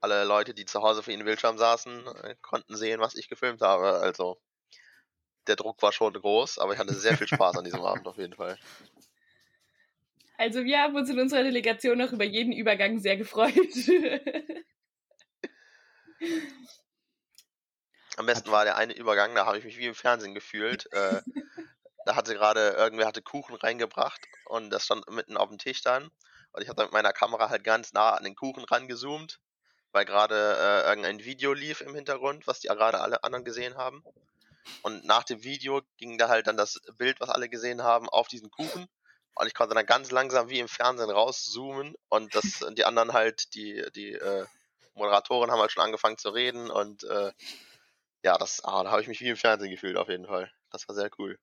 alle 0.00 0.24
Leute, 0.24 0.54
die 0.54 0.66
zu 0.66 0.82
Hause 0.82 1.02
für 1.02 1.12
ihren 1.12 1.24
Bildschirm 1.24 1.58
saßen, 1.58 2.06
äh, 2.22 2.36
konnten 2.42 2.76
sehen, 2.76 3.00
was 3.00 3.14
ich 3.14 3.28
gefilmt 3.28 3.62
habe. 3.62 3.98
Also 4.00 4.38
der 5.48 5.56
Druck 5.56 5.82
war 5.82 5.92
schon 5.92 6.12
groß, 6.12 6.58
aber 6.58 6.72
ich 6.72 6.78
hatte 6.78 6.94
sehr 6.94 7.16
viel 7.16 7.28
Spaß 7.28 7.56
an 7.56 7.64
diesem 7.64 7.82
Abend 7.82 8.06
auf 8.06 8.18
jeden 8.18 8.34
Fall. 8.34 8.58
Also 10.38 10.64
wir 10.64 10.78
haben 10.80 10.94
uns 10.96 11.08
in 11.08 11.18
unserer 11.18 11.42
Delegation 11.42 11.98
noch 11.98 12.12
über 12.12 12.24
jeden 12.24 12.52
Übergang 12.52 12.98
sehr 12.98 13.16
gefreut. 13.16 13.54
Am 18.16 18.26
besten 18.26 18.50
war 18.50 18.64
der 18.64 18.76
eine 18.76 18.94
Übergang, 18.94 19.34
da 19.34 19.46
habe 19.46 19.58
ich 19.58 19.64
mich 19.64 19.78
wie 19.78 19.86
im 19.86 19.94
Fernsehen 19.94 20.34
gefühlt. 20.34 20.90
Äh, 20.92 21.20
da 22.06 22.16
hatte 22.16 22.34
gerade, 22.34 22.70
irgendwer 22.70 23.06
hatte 23.06 23.22
Kuchen 23.22 23.56
reingebracht 23.56 24.20
und 24.46 24.70
das 24.70 24.84
stand 24.84 25.10
mitten 25.10 25.36
auf 25.36 25.48
dem 25.48 25.58
Tisch 25.58 25.82
dann. 25.82 26.10
Und 26.52 26.62
ich 26.62 26.68
habe 26.68 26.84
mit 26.84 26.92
meiner 26.92 27.12
Kamera 27.12 27.50
halt 27.50 27.64
ganz 27.64 27.92
nah 27.92 28.10
an 28.12 28.24
den 28.24 28.34
Kuchen 28.34 28.64
rangezoomt, 28.64 29.40
weil 29.92 30.04
gerade 30.06 30.56
äh, 30.58 30.88
irgendein 30.88 31.24
Video 31.24 31.52
lief 31.52 31.80
im 31.82 31.94
Hintergrund, 31.94 32.46
was 32.46 32.60
die 32.60 32.68
gerade 32.68 33.00
alle 33.00 33.24
anderen 33.24 33.44
gesehen 33.44 33.76
haben. 33.76 34.02
Und 34.82 35.04
nach 35.04 35.24
dem 35.24 35.42
Video 35.42 35.82
ging 35.96 36.18
da 36.18 36.28
halt 36.28 36.46
dann 36.46 36.56
das 36.56 36.80
Bild, 36.98 37.20
was 37.20 37.28
alle 37.28 37.48
gesehen 37.48 37.82
haben, 37.82 38.08
auf 38.08 38.28
diesen 38.28 38.50
Kuchen. 38.50 38.86
Und 39.34 39.46
ich 39.46 39.54
konnte 39.54 39.74
dann 39.74 39.86
ganz 39.86 40.10
langsam 40.10 40.48
wie 40.48 40.60
im 40.60 40.68
Fernsehen 40.68 41.10
rauszoomen 41.10 41.94
und 42.08 42.34
das 42.34 42.44
die 42.76 42.84
anderen 42.84 43.12
halt, 43.12 43.54
die, 43.54 43.84
die 43.94 44.12
äh, 44.12 44.46
Moderatoren 44.94 45.50
haben 45.50 45.60
halt 45.60 45.72
schon 45.72 45.82
angefangen 45.84 46.16
zu 46.16 46.30
reden 46.30 46.70
und 46.70 47.04
äh, 47.04 47.32
ja, 48.22 48.38
das, 48.38 48.64
ah, 48.64 48.82
da 48.82 48.90
habe 48.90 49.02
ich 49.02 49.08
mich 49.08 49.20
wie 49.20 49.28
im 49.28 49.36
Fernsehen 49.36 49.70
gefühlt 49.70 49.96
auf 49.96 50.08
jeden 50.08 50.26
Fall. 50.26 50.50
Das 50.70 50.88
war 50.88 50.94
sehr 50.94 51.10
cool. 51.18 51.38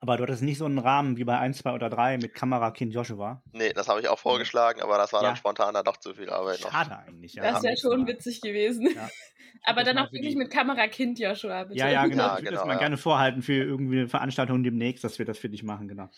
Aber 0.00 0.16
du 0.16 0.22
hattest 0.22 0.42
nicht 0.42 0.58
so 0.58 0.66
einen 0.66 0.78
Rahmen 0.78 1.16
wie 1.16 1.24
bei 1.24 1.38
1, 1.38 1.58
2 1.58 1.72
oder 1.72 1.90
3 1.90 2.18
mit 2.18 2.34
Kamerakind 2.34 2.94
Joshua. 2.94 3.42
Nee, 3.52 3.72
das 3.72 3.88
habe 3.88 4.00
ich 4.00 4.08
auch 4.08 4.18
vorgeschlagen, 4.18 4.80
aber 4.80 4.98
das 4.98 5.12
war 5.12 5.22
ja. 5.22 5.28
dann 5.28 5.36
spontan 5.36 5.74
da 5.74 5.82
doch 5.82 5.96
zu 5.96 6.14
viel 6.14 6.30
Arbeit 6.30 6.60
noch. 6.60 6.70
Schade 6.70 6.98
eigentlich. 6.98 7.34
Ja. 7.34 7.50
Das 7.50 7.62
wäre 7.62 7.76
schon 7.76 8.06
witzig 8.06 8.40
gewesen. 8.40 8.88
Ja. 8.94 9.08
aber 9.64 9.84
dann 9.84 9.98
auch 9.98 10.12
wirklich 10.12 10.36
mit 10.36 10.50
Kamerakind 10.50 11.18
Joshua, 11.18 11.64
bitte. 11.64 11.78
Ja, 11.78 11.88
ja, 11.88 12.06
genau. 12.06 12.22
Ja, 12.22 12.28
ich 12.28 12.44
würde 12.44 12.50
genau, 12.50 12.60
das 12.60 12.66
mal 12.66 12.78
gerne 12.78 12.96
vorhalten 12.96 13.42
für 13.42 13.54
irgendwie 13.54 14.06
Veranstaltungen 14.06 14.62
demnächst, 14.62 15.02
dass 15.02 15.18
wir 15.18 15.26
das 15.26 15.38
für 15.38 15.48
dich 15.48 15.62
machen, 15.62 15.88
genau. 15.88 16.08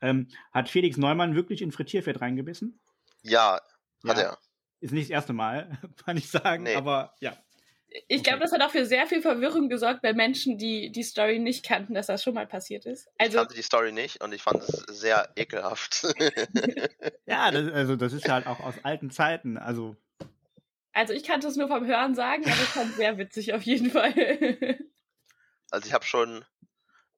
Ähm, 0.00 0.28
hat 0.52 0.68
Felix 0.68 0.96
Neumann 0.96 1.34
wirklich 1.34 1.62
in 1.62 1.72
Frittierfett 1.72 2.20
reingebissen? 2.20 2.80
Ja, 3.22 3.60
hat 4.06 4.18
er. 4.18 4.38
Ist 4.80 4.92
nicht 4.92 5.10
das 5.10 5.14
erste 5.14 5.32
Mal, 5.32 5.78
kann 6.04 6.16
ich 6.16 6.28
sagen, 6.28 6.64
nee. 6.64 6.74
aber 6.74 7.14
ja. 7.20 7.32
Ich 8.06 8.22
glaube, 8.22 8.40
das 8.40 8.52
hat 8.52 8.60
auch 8.62 8.70
für 8.70 8.84
sehr 8.84 9.06
viel 9.06 9.22
Verwirrung 9.22 9.68
gesorgt 9.68 10.02
bei 10.02 10.12
Menschen, 10.12 10.58
die 10.58 10.92
die 10.92 11.02
Story 11.02 11.38
nicht 11.38 11.64
kannten, 11.64 11.94
dass 11.94 12.06
das 12.06 12.22
schon 12.22 12.34
mal 12.34 12.46
passiert 12.46 12.84
ist. 12.84 13.08
Also, 13.18 13.30
ich 13.30 13.36
kannte 13.36 13.54
die 13.54 13.62
Story 13.62 13.92
nicht 13.92 14.22
und 14.22 14.32
ich 14.32 14.42
fand 14.42 14.62
es 14.62 14.84
sehr 14.88 15.30
ekelhaft. 15.36 16.02
ja, 17.26 17.50
das, 17.50 17.72
also 17.72 17.96
das 17.96 18.12
ist 18.12 18.28
halt 18.28 18.46
auch 18.46 18.60
aus 18.60 18.74
alten 18.82 19.10
Zeiten. 19.10 19.56
Also, 19.56 19.96
also 20.92 21.14
ich 21.14 21.22
kannte 21.22 21.48
es 21.48 21.56
nur 21.56 21.68
vom 21.68 21.86
Hören 21.86 22.14
sagen, 22.14 22.44
aber 22.44 22.54
ich 22.54 22.68
fand 22.68 22.90
es 22.90 22.96
sehr 22.96 23.16
witzig 23.18 23.54
auf 23.54 23.62
jeden 23.62 23.90
Fall. 23.90 24.12
also 25.70 25.86
ich 25.86 25.92
habe 25.92 26.04
schon 26.04 26.44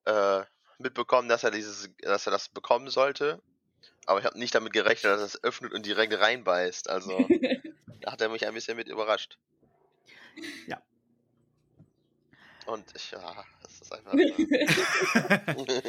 äh, 0.04 0.42
mitbekommen, 0.78 1.28
dass 1.28 1.44
er 1.44 1.50
dieses, 1.50 1.90
dass 2.02 2.26
er 2.26 2.33
das 2.33 2.48
bekommen 2.48 2.90
sollte, 2.90 3.42
aber 4.06 4.20
ich 4.20 4.24
habe 4.24 4.38
nicht 4.38 4.54
damit 4.54 4.72
gerechnet, 4.72 5.12
dass 5.12 5.20
er 5.20 5.26
es 5.26 5.44
öffnet 5.44 5.72
und 5.72 5.87
direkt 5.87 6.18
reinbeißt. 6.18 6.90
Also 6.90 7.26
da 8.00 8.12
hat 8.12 8.20
er 8.20 8.28
mich 8.28 8.46
ein 8.46 8.54
bisschen 8.54 8.76
mit 8.76 8.88
überrascht. 8.88 9.38
Ja. 10.66 10.81
Und 12.66 12.85
ich, 12.95 13.11
ja, 13.11 13.45
das 13.62 13.81
ist 13.81 13.93
einfach. 13.93 14.12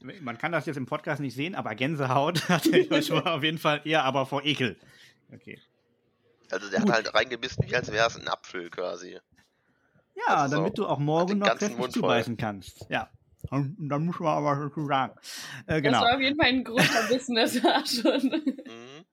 Man 0.20 0.38
kann 0.38 0.52
das 0.52 0.66
jetzt 0.66 0.76
im 0.76 0.86
Podcast 0.86 1.20
nicht 1.20 1.34
sehen, 1.34 1.54
aber 1.54 1.74
Gänsehaut 1.74 2.48
hatte 2.48 2.76
ich 2.78 3.06
schon 3.06 3.26
auf 3.26 3.42
jeden 3.42 3.58
Fall 3.58 3.82
eher 3.84 4.04
aber 4.04 4.26
vor 4.26 4.44
Ekel. 4.44 4.78
Okay. 5.32 5.60
Also 6.50 6.70
der 6.70 6.80
Gut. 6.80 6.88
hat 6.88 6.96
halt 6.96 7.14
reingebissen, 7.14 7.68
wie 7.68 7.76
als 7.76 7.92
wäre 7.92 8.06
es 8.06 8.16
ein 8.16 8.28
Apfel 8.28 8.70
quasi. 8.70 9.18
Ja, 10.14 10.36
also 10.36 10.56
damit 10.56 10.76
so 10.76 10.84
du 10.84 10.88
auch 10.88 10.98
morgen 10.98 11.38
noch 11.38 11.56
kräftig 11.56 11.90
zubeißen 11.92 12.36
kannst. 12.36 12.86
Ja. 12.88 13.10
Da 13.50 13.98
muss 13.98 14.18
man 14.18 14.28
aber 14.28 14.64
dazu 14.64 14.86
sagen. 14.86 15.14
Äh, 15.66 15.80
genau. 15.80 16.00
Das 16.00 16.08
war 16.08 16.16
auf 16.16 16.20
jeden 16.20 16.36
Fall 16.36 16.48
ein 16.48 16.64
großer 16.64 17.08
Bissen, 17.08 17.36
das 17.36 17.62
war 17.62 17.86
schon. 17.86 18.30
Mhm. 18.30 19.04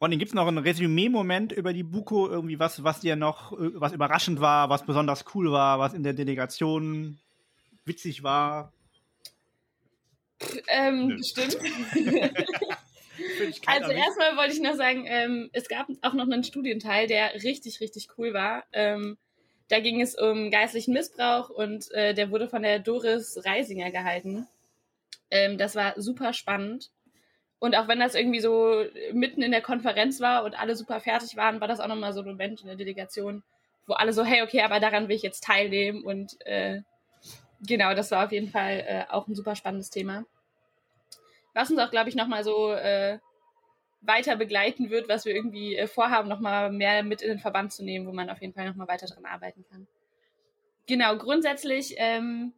Ronny, 0.00 0.16
gibt 0.16 0.30
es 0.30 0.34
noch 0.34 0.46
einen 0.46 0.58
Resümee-Moment 0.58 1.52
über 1.52 1.72
die 1.72 1.82
Buko, 1.82 2.28
irgendwie 2.28 2.58
was, 2.58 2.84
was 2.84 3.00
dir 3.00 3.16
noch, 3.16 3.52
äh, 3.52 3.70
was 3.74 3.92
überraschend 3.92 4.40
war, 4.40 4.68
was 4.68 4.84
besonders 4.84 5.24
cool 5.34 5.52
war, 5.52 5.78
was 5.78 5.94
in 5.94 6.02
der 6.02 6.12
Delegation 6.12 7.18
witzig 7.84 8.22
war? 8.22 8.72
Ähm, 10.68 11.22
stimmt. 11.22 11.56
also 13.66 13.90
erstmal 13.90 14.36
wollte 14.36 14.54
ich 14.54 14.60
noch 14.60 14.74
sagen, 14.74 15.04
ähm, 15.06 15.48
es 15.52 15.68
gab 15.68 15.86
auch 16.02 16.12
noch 16.12 16.24
einen 16.24 16.44
Studienteil, 16.44 17.06
der 17.06 17.34
richtig, 17.42 17.80
richtig 17.80 18.08
cool 18.18 18.34
war. 18.34 18.64
Ähm, 18.72 19.16
da 19.68 19.80
ging 19.80 20.00
es 20.00 20.14
um 20.14 20.50
geistlichen 20.50 20.92
Missbrauch 20.92 21.50
und 21.50 21.90
äh, 21.92 22.14
der 22.14 22.30
wurde 22.30 22.48
von 22.48 22.62
der 22.62 22.80
Doris 22.80 23.40
Reisinger 23.44 23.90
gehalten. 23.90 24.46
Ähm, 25.30 25.56
das 25.56 25.74
war 25.74 26.00
super 26.00 26.32
spannend. 26.32 26.90
Und 27.64 27.74
auch 27.76 27.88
wenn 27.88 27.98
das 27.98 28.14
irgendwie 28.14 28.40
so 28.40 28.84
mitten 29.14 29.40
in 29.40 29.50
der 29.50 29.62
Konferenz 29.62 30.20
war 30.20 30.44
und 30.44 30.52
alle 30.52 30.76
super 30.76 31.00
fertig 31.00 31.34
waren, 31.34 31.62
war 31.62 31.66
das 31.66 31.80
auch 31.80 31.86
nochmal 31.86 32.12
so 32.12 32.20
ein 32.20 32.26
Moment 32.26 32.60
in 32.60 32.66
der 32.66 32.76
Delegation, 32.76 33.42
wo 33.86 33.94
alle 33.94 34.12
so, 34.12 34.22
hey, 34.22 34.42
okay, 34.42 34.60
aber 34.60 34.80
daran 34.80 35.08
will 35.08 35.16
ich 35.16 35.22
jetzt 35.22 35.44
teilnehmen. 35.44 36.04
Und 36.04 36.36
äh, 36.46 36.82
genau, 37.66 37.94
das 37.94 38.10
war 38.10 38.26
auf 38.26 38.32
jeden 38.32 38.50
Fall 38.50 38.84
äh, 38.86 39.04
auch 39.08 39.28
ein 39.28 39.34
super 39.34 39.56
spannendes 39.56 39.88
Thema. 39.88 40.26
Was 41.54 41.70
uns 41.70 41.80
auch, 41.80 41.90
glaube 41.90 42.10
ich, 42.10 42.16
nochmal 42.16 42.44
so 42.44 42.70
äh, 42.70 43.18
weiter 44.02 44.36
begleiten 44.36 44.90
wird, 44.90 45.08
was 45.08 45.24
wir 45.24 45.34
irgendwie 45.34 45.74
äh, 45.74 45.86
vorhaben, 45.86 46.28
nochmal 46.28 46.70
mehr 46.70 47.02
mit 47.02 47.22
in 47.22 47.28
den 47.28 47.38
Verband 47.38 47.72
zu 47.72 47.82
nehmen, 47.82 48.06
wo 48.06 48.12
man 48.12 48.28
auf 48.28 48.42
jeden 48.42 48.52
Fall 48.52 48.68
nochmal 48.68 48.88
weiter 48.88 49.06
dran 49.06 49.24
arbeiten 49.24 49.64
kann. 49.70 49.86
Genau, 50.86 51.16
grundsätzlich 51.16 51.94
ähm, 51.96 52.52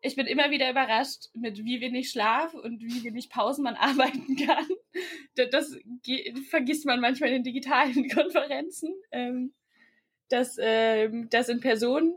ich 0.00 0.16
bin 0.16 0.26
immer 0.26 0.50
wieder 0.50 0.70
überrascht, 0.70 1.28
mit 1.34 1.64
wie 1.64 1.80
wenig 1.80 2.10
Schlaf 2.10 2.54
und 2.54 2.80
wie 2.80 3.04
wenig 3.04 3.30
Pausen 3.30 3.64
man 3.64 3.74
arbeiten 3.76 4.36
kann. 4.36 4.66
Das, 5.34 5.76
vergisst 6.50 6.86
man 6.86 7.00
manchmal 7.00 7.30
in 7.30 7.42
digitalen 7.42 8.08
Konferenzen, 8.14 8.94
ähm, 9.10 9.52
dass 10.28 10.56
ähm, 10.60 11.28
das 11.30 11.48
in 11.48 11.60
Person 11.60 12.14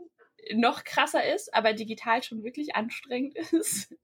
noch 0.54 0.84
krasser 0.84 1.34
ist, 1.34 1.54
aber 1.54 1.72
digital 1.72 2.22
schon 2.22 2.42
wirklich 2.42 2.74
anstrengend 2.74 3.36
ist. 3.52 3.94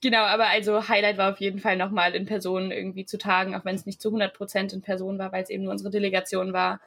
Genau, 0.00 0.22
aber 0.22 0.48
also 0.48 0.88
Highlight 0.88 1.16
war 1.16 1.32
auf 1.32 1.40
jeden 1.40 1.60
Fall 1.60 1.76
nochmal 1.76 2.16
in 2.16 2.26
Person 2.26 2.72
irgendwie 2.72 3.04
zu 3.04 3.18
tagen, 3.18 3.54
auch 3.54 3.64
wenn 3.64 3.76
es 3.76 3.86
nicht 3.86 4.00
zu 4.00 4.08
100 4.08 4.34
Prozent 4.34 4.72
in 4.72 4.82
Person 4.82 5.18
war, 5.18 5.30
weil 5.30 5.44
es 5.44 5.50
eben 5.50 5.62
nur 5.62 5.72
unsere 5.72 5.90
Delegation 5.90 6.52
war. 6.52 6.80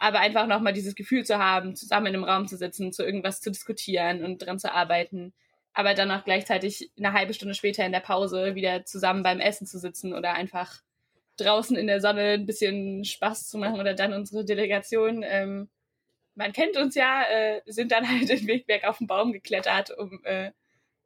Aber 0.00 0.20
einfach 0.20 0.46
nochmal 0.46 0.72
dieses 0.72 0.94
Gefühl 0.94 1.24
zu 1.24 1.38
haben, 1.38 1.76
zusammen 1.76 2.06
in 2.06 2.14
einem 2.14 2.24
Raum 2.24 2.48
zu 2.48 2.56
sitzen, 2.56 2.90
zu 2.92 3.04
irgendwas 3.04 3.42
zu 3.42 3.50
diskutieren 3.50 4.24
und 4.24 4.38
dran 4.38 4.58
zu 4.58 4.72
arbeiten. 4.72 5.34
Aber 5.74 5.94
dann 5.94 6.10
auch 6.10 6.24
gleichzeitig 6.24 6.90
eine 6.98 7.12
halbe 7.12 7.34
Stunde 7.34 7.54
später 7.54 7.84
in 7.84 7.92
der 7.92 8.00
Pause 8.00 8.54
wieder 8.54 8.84
zusammen 8.86 9.22
beim 9.22 9.40
Essen 9.40 9.66
zu 9.66 9.78
sitzen 9.78 10.14
oder 10.14 10.32
einfach 10.32 10.80
draußen 11.36 11.76
in 11.76 11.86
der 11.86 12.00
Sonne 12.00 12.32
ein 12.32 12.46
bisschen 12.46 13.04
Spaß 13.04 13.48
zu 13.48 13.58
machen 13.58 13.78
oder 13.78 13.94
dann 13.94 14.14
unsere 14.14 14.44
Delegation. 14.44 15.22
Ähm, 15.22 15.68
man 16.34 16.52
kennt 16.52 16.78
uns 16.78 16.94
ja, 16.94 17.22
äh, 17.24 17.60
sind 17.66 17.92
dann 17.92 18.08
halt 18.08 18.30
den 18.30 18.46
Wegberg 18.46 18.84
auf 18.84 18.98
den 18.98 19.06
Baum 19.06 19.32
geklettert, 19.32 19.96
um 19.96 20.20
äh, 20.24 20.50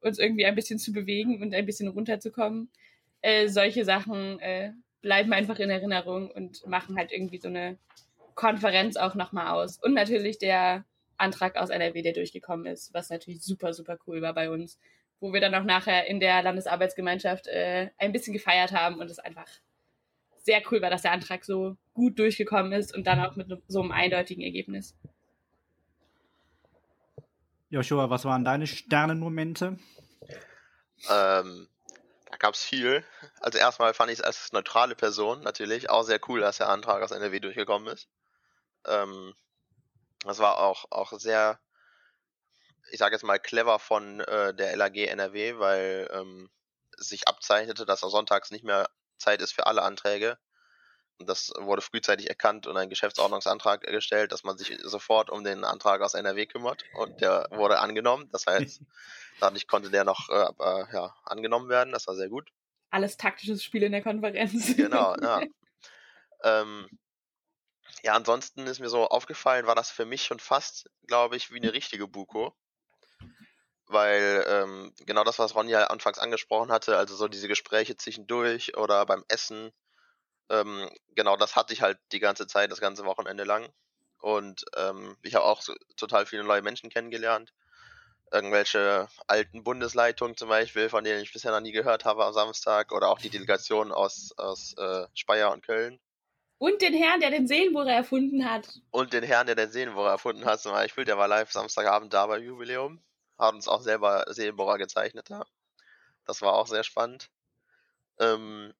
uns 0.00 0.20
irgendwie 0.20 0.46
ein 0.46 0.54
bisschen 0.54 0.78
zu 0.78 0.92
bewegen 0.92 1.42
und 1.42 1.52
ein 1.52 1.66
bisschen 1.66 1.88
runterzukommen. 1.88 2.70
Äh, 3.22 3.48
solche 3.48 3.84
Sachen 3.84 4.38
äh, 4.38 4.72
bleiben 5.02 5.32
einfach 5.32 5.58
in 5.58 5.70
Erinnerung 5.70 6.30
und 6.30 6.64
machen 6.66 6.96
halt 6.96 7.10
irgendwie 7.10 7.38
so 7.38 7.48
eine 7.48 7.76
Konferenz 8.34 8.96
auch 8.96 9.14
nochmal 9.14 9.48
aus. 9.48 9.78
Und 9.82 9.94
natürlich 9.94 10.38
der 10.38 10.84
Antrag 11.16 11.56
aus 11.56 11.70
NRW, 11.70 12.02
der 12.02 12.12
durchgekommen 12.12 12.66
ist, 12.66 12.92
was 12.92 13.10
natürlich 13.10 13.42
super, 13.42 13.72
super 13.72 13.98
cool 14.06 14.22
war 14.22 14.34
bei 14.34 14.50
uns, 14.50 14.78
wo 15.20 15.32
wir 15.32 15.40
dann 15.40 15.54
auch 15.54 15.64
nachher 15.64 16.06
in 16.06 16.20
der 16.20 16.42
Landesarbeitsgemeinschaft 16.42 17.46
äh, 17.46 17.90
ein 17.98 18.12
bisschen 18.12 18.32
gefeiert 18.32 18.72
haben 18.72 18.96
und 18.96 19.10
es 19.10 19.18
einfach 19.18 19.46
sehr 20.42 20.62
cool 20.70 20.82
war, 20.82 20.90
dass 20.90 21.02
der 21.02 21.12
Antrag 21.12 21.44
so 21.44 21.76
gut 21.94 22.18
durchgekommen 22.18 22.72
ist 22.72 22.94
und 22.94 23.06
dann 23.06 23.20
auch 23.20 23.36
mit 23.36 23.48
so 23.68 23.80
einem 23.80 23.92
eindeutigen 23.92 24.42
Ergebnis. 24.42 24.94
Joshua, 27.70 28.10
was 28.10 28.24
waren 28.24 28.44
deine 28.44 28.66
Sternenmomente? 28.66 29.78
Ähm, 31.10 31.68
da 32.30 32.36
gab 32.38 32.54
es 32.54 32.62
viel. 32.62 33.04
Also 33.40 33.58
erstmal 33.58 33.94
fand 33.94 34.10
ich 34.10 34.18
es 34.18 34.24
als 34.24 34.52
neutrale 34.52 34.94
Person 34.94 35.42
natürlich 35.42 35.90
auch 35.90 36.02
sehr 36.02 36.20
cool, 36.28 36.40
dass 36.40 36.58
der 36.58 36.68
Antrag 36.68 37.02
aus 37.02 37.10
NRW 37.10 37.40
durchgekommen 37.40 37.88
ist. 37.92 38.08
Ähm, 38.86 39.34
das 40.24 40.38
war 40.38 40.58
auch, 40.58 40.86
auch 40.90 41.12
sehr, 41.12 41.60
ich 42.90 42.98
sage 42.98 43.14
jetzt 43.14 43.24
mal, 43.24 43.38
clever 43.38 43.78
von 43.78 44.20
äh, 44.20 44.54
der 44.54 44.76
LAG 44.76 44.96
NRW, 44.96 45.58
weil 45.58 46.08
ähm, 46.12 46.50
es 46.98 47.08
sich 47.08 47.28
abzeichnete, 47.28 47.84
dass 47.86 48.02
er 48.02 48.10
sonntags 48.10 48.50
nicht 48.50 48.64
mehr 48.64 48.88
Zeit 49.18 49.42
ist 49.42 49.52
für 49.52 49.66
alle 49.66 49.82
Anträge. 49.82 50.38
Und 51.18 51.28
das 51.28 51.52
wurde 51.56 51.80
frühzeitig 51.80 52.28
erkannt 52.28 52.66
und 52.66 52.76
ein 52.76 52.88
Geschäftsordnungsantrag 52.88 53.82
gestellt, 53.82 54.32
dass 54.32 54.42
man 54.42 54.58
sich 54.58 54.76
sofort 54.82 55.30
um 55.30 55.44
den 55.44 55.64
Antrag 55.64 56.00
aus 56.00 56.14
NRW 56.14 56.46
kümmert. 56.46 56.84
Und 56.94 57.20
der 57.20 57.46
wurde 57.50 57.78
angenommen. 57.78 58.28
Das 58.32 58.46
heißt, 58.46 58.82
dadurch 59.40 59.68
konnte 59.68 59.90
der 59.90 60.04
noch 60.04 60.28
äh, 60.28 60.48
äh, 60.58 60.84
ja, 60.92 61.14
angenommen 61.24 61.68
werden. 61.68 61.92
Das 61.92 62.06
war 62.08 62.16
sehr 62.16 62.28
gut. 62.28 62.50
Alles 62.90 63.16
taktisches 63.16 63.62
Spiel 63.62 63.84
in 63.84 63.92
der 63.92 64.02
Konferenz. 64.02 64.76
Genau, 64.76 65.14
ja. 65.20 65.42
ähm, 66.42 66.88
ja, 68.02 68.14
ansonsten 68.14 68.66
ist 68.66 68.80
mir 68.80 68.88
so 68.88 69.06
aufgefallen, 69.06 69.66
war 69.66 69.74
das 69.74 69.90
für 69.90 70.04
mich 70.04 70.24
schon 70.24 70.40
fast, 70.40 70.90
glaube 71.06 71.36
ich, 71.36 71.50
wie 71.50 71.58
eine 71.58 71.72
richtige 71.72 72.06
Buko. 72.06 72.54
Weil 73.86 74.44
ähm, 74.48 74.94
genau 75.00 75.24
das, 75.24 75.38
was 75.38 75.54
Ronja 75.54 75.84
anfangs 75.84 76.18
angesprochen 76.18 76.72
hatte, 76.72 76.96
also 76.96 77.14
so 77.16 77.28
diese 77.28 77.48
Gespräche 77.48 77.96
zwischendurch 77.96 78.76
oder 78.76 79.04
beim 79.04 79.24
Essen, 79.28 79.72
ähm, 80.48 80.90
genau 81.14 81.36
das 81.36 81.56
hatte 81.56 81.72
ich 81.72 81.82
halt 81.82 81.98
die 82.12 82.20
ganze 82.20 82.46
Zeit, 82.46 82.70
das 82.70 82.80
ganze 82.80 83.04
Wochenende 83.04 83.44
lang. 83.44 83.72
Und 84.20 84.64
ähm, 84.76 85.16
ich 85.22 85.34
habe 85.34 85.44
auch 85.44 85.60
so, 85.60 85.74
total 85.96 86.26
viele 86.26 86.44
neue 86.44 86.62
Menschen 86.62 86.90
kennengelernt. 86.90 87.52
Irgendwelche 88.32 89.08
alten 89.26 89.64
Bundesleitungen 89.64 90.36
zum 90.36 90.48
Beispiel, 90.48 90.88
von 90.88 91.04
denen 91.04 91.22
ich 91.22 91.32
bisher 91.32 91.52
noch 91.52 91.60
nie 91.60 91.72
gehört 91.72 92.04
habe 92.04 92.24
am 92.24 92.32
Samstag. 92.32 92.92
Oder 92.92 93.08
auch 93.10 93.18
die 93.18 93.30
Delegation 93.30 93.92
aus, 93.92 94.32
aus 94.38 94.74
äh, 94.78 95.06
Speyer 95.14 95.52
und 95.52 95.64
Köln. 95.64 96.00
Und 96.58 96.82
den 96.82 96.94
Herrn, 96.94 97.20
der 97.20 97.30
den 97.30 97.46
Seelenbohrer 97.46 97.92
erfunden 97.92 98.48
hat. 98.48 98.80
Und 98.90 99.12
den 99.12 99.24
Herrn, 99.24 99.46
der 99.46 99.56
den 99.56 99.70
Seelenbohrer 99.70 100.10
erfunden 100.10 100.44
hat 100.44 100.60
zum 100.60 100.72
Beispiel. 100.72 101.04
Der 101.04 101.18
war 101.18 101.28
live 101.28 101.50
Samstagabend 101.50 102.12
da 102.14 102.26
beim 102.26 102.42
Jubiläum. 102.42 103.02
Hat 103.38 103.54
uns 103.54 103.68
auch 103.68 103.82
selber 103.82 104.24
Seelenbohrer 104.28 104.78
gezeichnet. 104.78 105.28
Ja. 105.28 105.44
Das 106.24 106.42
war 106.42 106.54
auch 106.54 106.66
sehr 106.66 106.84
spannend. 106.84 107.28
Ähm, 108.18 108.72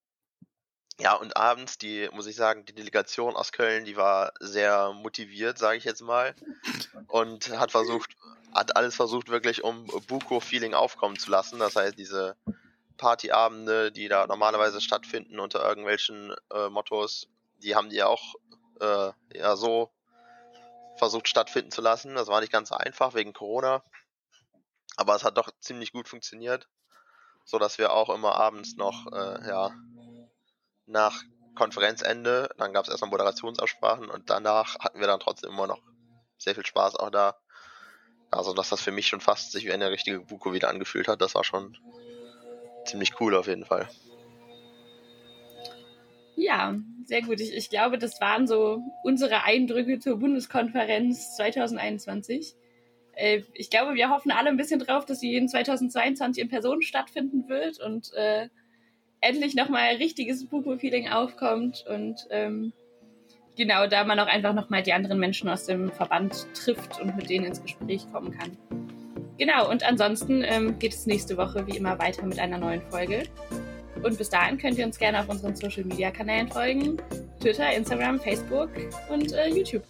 ja, 1.01 1.15
und 1.15 1.37
abends, 1.37 1.77
die, 1.77 2.09
muss 2.13 2.27
ich 2.27 2.37
sagen, 2.37 2.65
die 2.65 2.75
Delegation 2.75 3.35
aus 3.35 3.51
Köln, 3.51 3.85
die 3.85 3.97
war 3.97 4.33
sehr 4.39 4.93
motiviert, 4.93 5.59
sage 5.59 5.77
ich 5.77 5.85
jetzt 5.85 6.03
mal. 6.03 6.35
Und 7.09 7.51
hat 7.59 7.73
versucht, 7.73 8.17
hat 8.55 8.77
alles 8.77 8.95
versucht, 8.95 9.29
wirklich 9.29 9.65
um 9.65 9.87
Buko-Feeling 10.07 10.75
aufkommen 10.75 11.19
zu 11.19 11.31
lassen. 11.31 11.59
Das 11.59 11.75
heißt, 11.75 11.99
diese 11.99 12.37
Partyabende, 12.97 13.91
die 13.91 14.07
da 14.07 14.27
normalerweise 14.29 14.81
stattfinden 14.81 15.41
unter 15.41 15.67
irgendwelchen 15.67 16.33
äh, 16.53 16.69
Mottos, 16.69 17.29
die 17.65 17.75
haben 17.75 17.91
die 17.91 18.03
auch 18.03 18.35
äh, 18.81 19.11
ja 19.33 19.57
so 19.57 19.91
versucht 20.97 21.29
stattfinden 21.29 21.71
zu 21.71 21.81
lassen. 21.81 22.15
Das 22.15 22.29
war 22.29 22.41
nicht 22.41 22.53
ganz 22.53 22.69
so 22.69 22.77
einfach 22.77 23.15
wegen 23.15 23.33
Corona. 23.33 23.83
Aber 24.97 25.17
es 25.17 25.25
hat 25.25 25.37
doch 25.37 25.51
ziemlich 25.59 25.93
gut 25.93 26.09
funktioniert. 26.09 26.69
So 27.45 27.59
dass 27.59 27.79
wir 27.79 27.93
auch 27.93 28.11
immer 28.11 28.37
abends 28.37 28.77
noch 28.77 29.13
äh, 29.13 29.49
ja, 29.49 29.71
nach 30.87 31.23
Konferenzende, 31.55 32.49
dann 32.59 32.73
gab 32.73 32.85
es 32.85 32.91
erstmal 32.91 33.11
Moderationsabsprachen 33.11 34.11
und 34.11 34.29
danach 34.31 34.79
hatten 34.81 34.99
wir 34.99 35.07
dann 35.07 35.21
trotzdem 35.21 35.51
immer 35.51 35.67
noch 35.67 35.81
sehr 36.37 36.55
viel 36.55 36.67
Spaß 36.67 36.97
auch 36.97 37.11
da. 37.11 37.37
Also, 38.31 38.53
dass 38.53 38.71
das 38.71 38.81
für 38.81 38.91
mich 38.91 39.07
schon 39.07 39.21
fast 39.21 39.53
sich 39.53 39.65
wie 39.65 39.73
eine 39.73 39.91
richtige 39.91 40.21
Buko 40.21 40.53
wieder 40.53 40.69
angefühlt 40.69 41.07
hat, 41.07 41.21
das 41.21 41.37
war 41.37 41.45
schon 41.45 41.77
ziemlich 42.87 43.21
cool 43.21 43.37
auf 43.37 43.47
jeden 43.47 43.65
Fall. 43.65 43.89
Ja, 46.35 46.75
sehr 47.07 47.23
gut. 47.23 47.41
Ich, 47.41 47.55
ich 47.55 47.71
glaube, 47.71 47.99
das 47.99 48.21
waren 48.21 48.47
so 48.47 48.83
unsere 49.03 49.45
Eindrücke 49.45 49.99
zur 49.99 50.19
Bundeskonferenz 50.19 51.37
2021. 51.37 52.55
Äh, 53.13 53.43
ich 53.55 53.71
glaube, 53.71 53.95
wir 53.95 54.11
hoffen 54.11 54.33
alle 54.33 54.49
ein 54.49 54.57
bisschen 54.57 54.81
drauf, 54.81 55.05
dass 55.05 55.21
sie 55.21 55.35
in 55.35 55.49
2022 55.49 56.43
in 56.43 56.49
Person 56.49 56.83
stattfinden 56.83 57.49
wird 57.49 57.81
und 57.81 58.13
äh, 58.15 58.49
endlich 59.21 59.55
nochmal 59.55 59.97
richtiges 59.97 60.47
Pupo-Feeling 60.47 61.09
aufkommt 61.09 61.85
und 61.89 62.27
ähm, 62.31 62.73
genau 63.57 63.87
da 63.87 64.05
man 64.05 64.21
auch 64.21 64.27
einfach 64.27 64.53
nochmal 64.53 64.83
die 64.83 64.93
anderen 64.93 65.19
Menschen 65.19 65.49
aus 65.49 65.65
dem 65.65 65.91
Verband 65.91 66.47
trifft 66.55 67.01
und 67.01 67.17
mit 67.17 67.31
denen 67.31 67.47
ins 67.47 67.63
Gespräch 67.63 68.07
kommen 68.13 68.33
kann. 68.33 68.57
Genau, 69.39 69.69
und 69.69 69.83
ansonsten 69.83 70.43
ähm, 70.45 70.79
geht 70.79 70.93
es 70.93 71.07
nächste 71.07 71.37
Woche 71.37 71.67
wie 71.67 71.77
immer 71.77 71.99
weiter 71.99 72.25
mit 72.25 72.39
einer 72.39 72.59
neuen 72.59 72.83
Folge. 72.83 73.25
Und 74.05 74.19
bis 74.19 74.29
dahin 74.29 74.59
könnt 74.59 74.79
ihr 74.79 74.85
uns 74.85 74.99
gerne 74.99 75.21
auf 75.21 75.29
unseren 75.29 75.57
Social 75.57 75.85
Media 75.85 76.11
Kanälen 76.11 76.49
folgen: 76.49 76.99
Twitter, 77.41 77.73
Instagram, 77.73 78.21
Facebook 78.21 78.69
und 79.09 79.33
äh, 79.33 79.49
YouTube. 79.49 79.83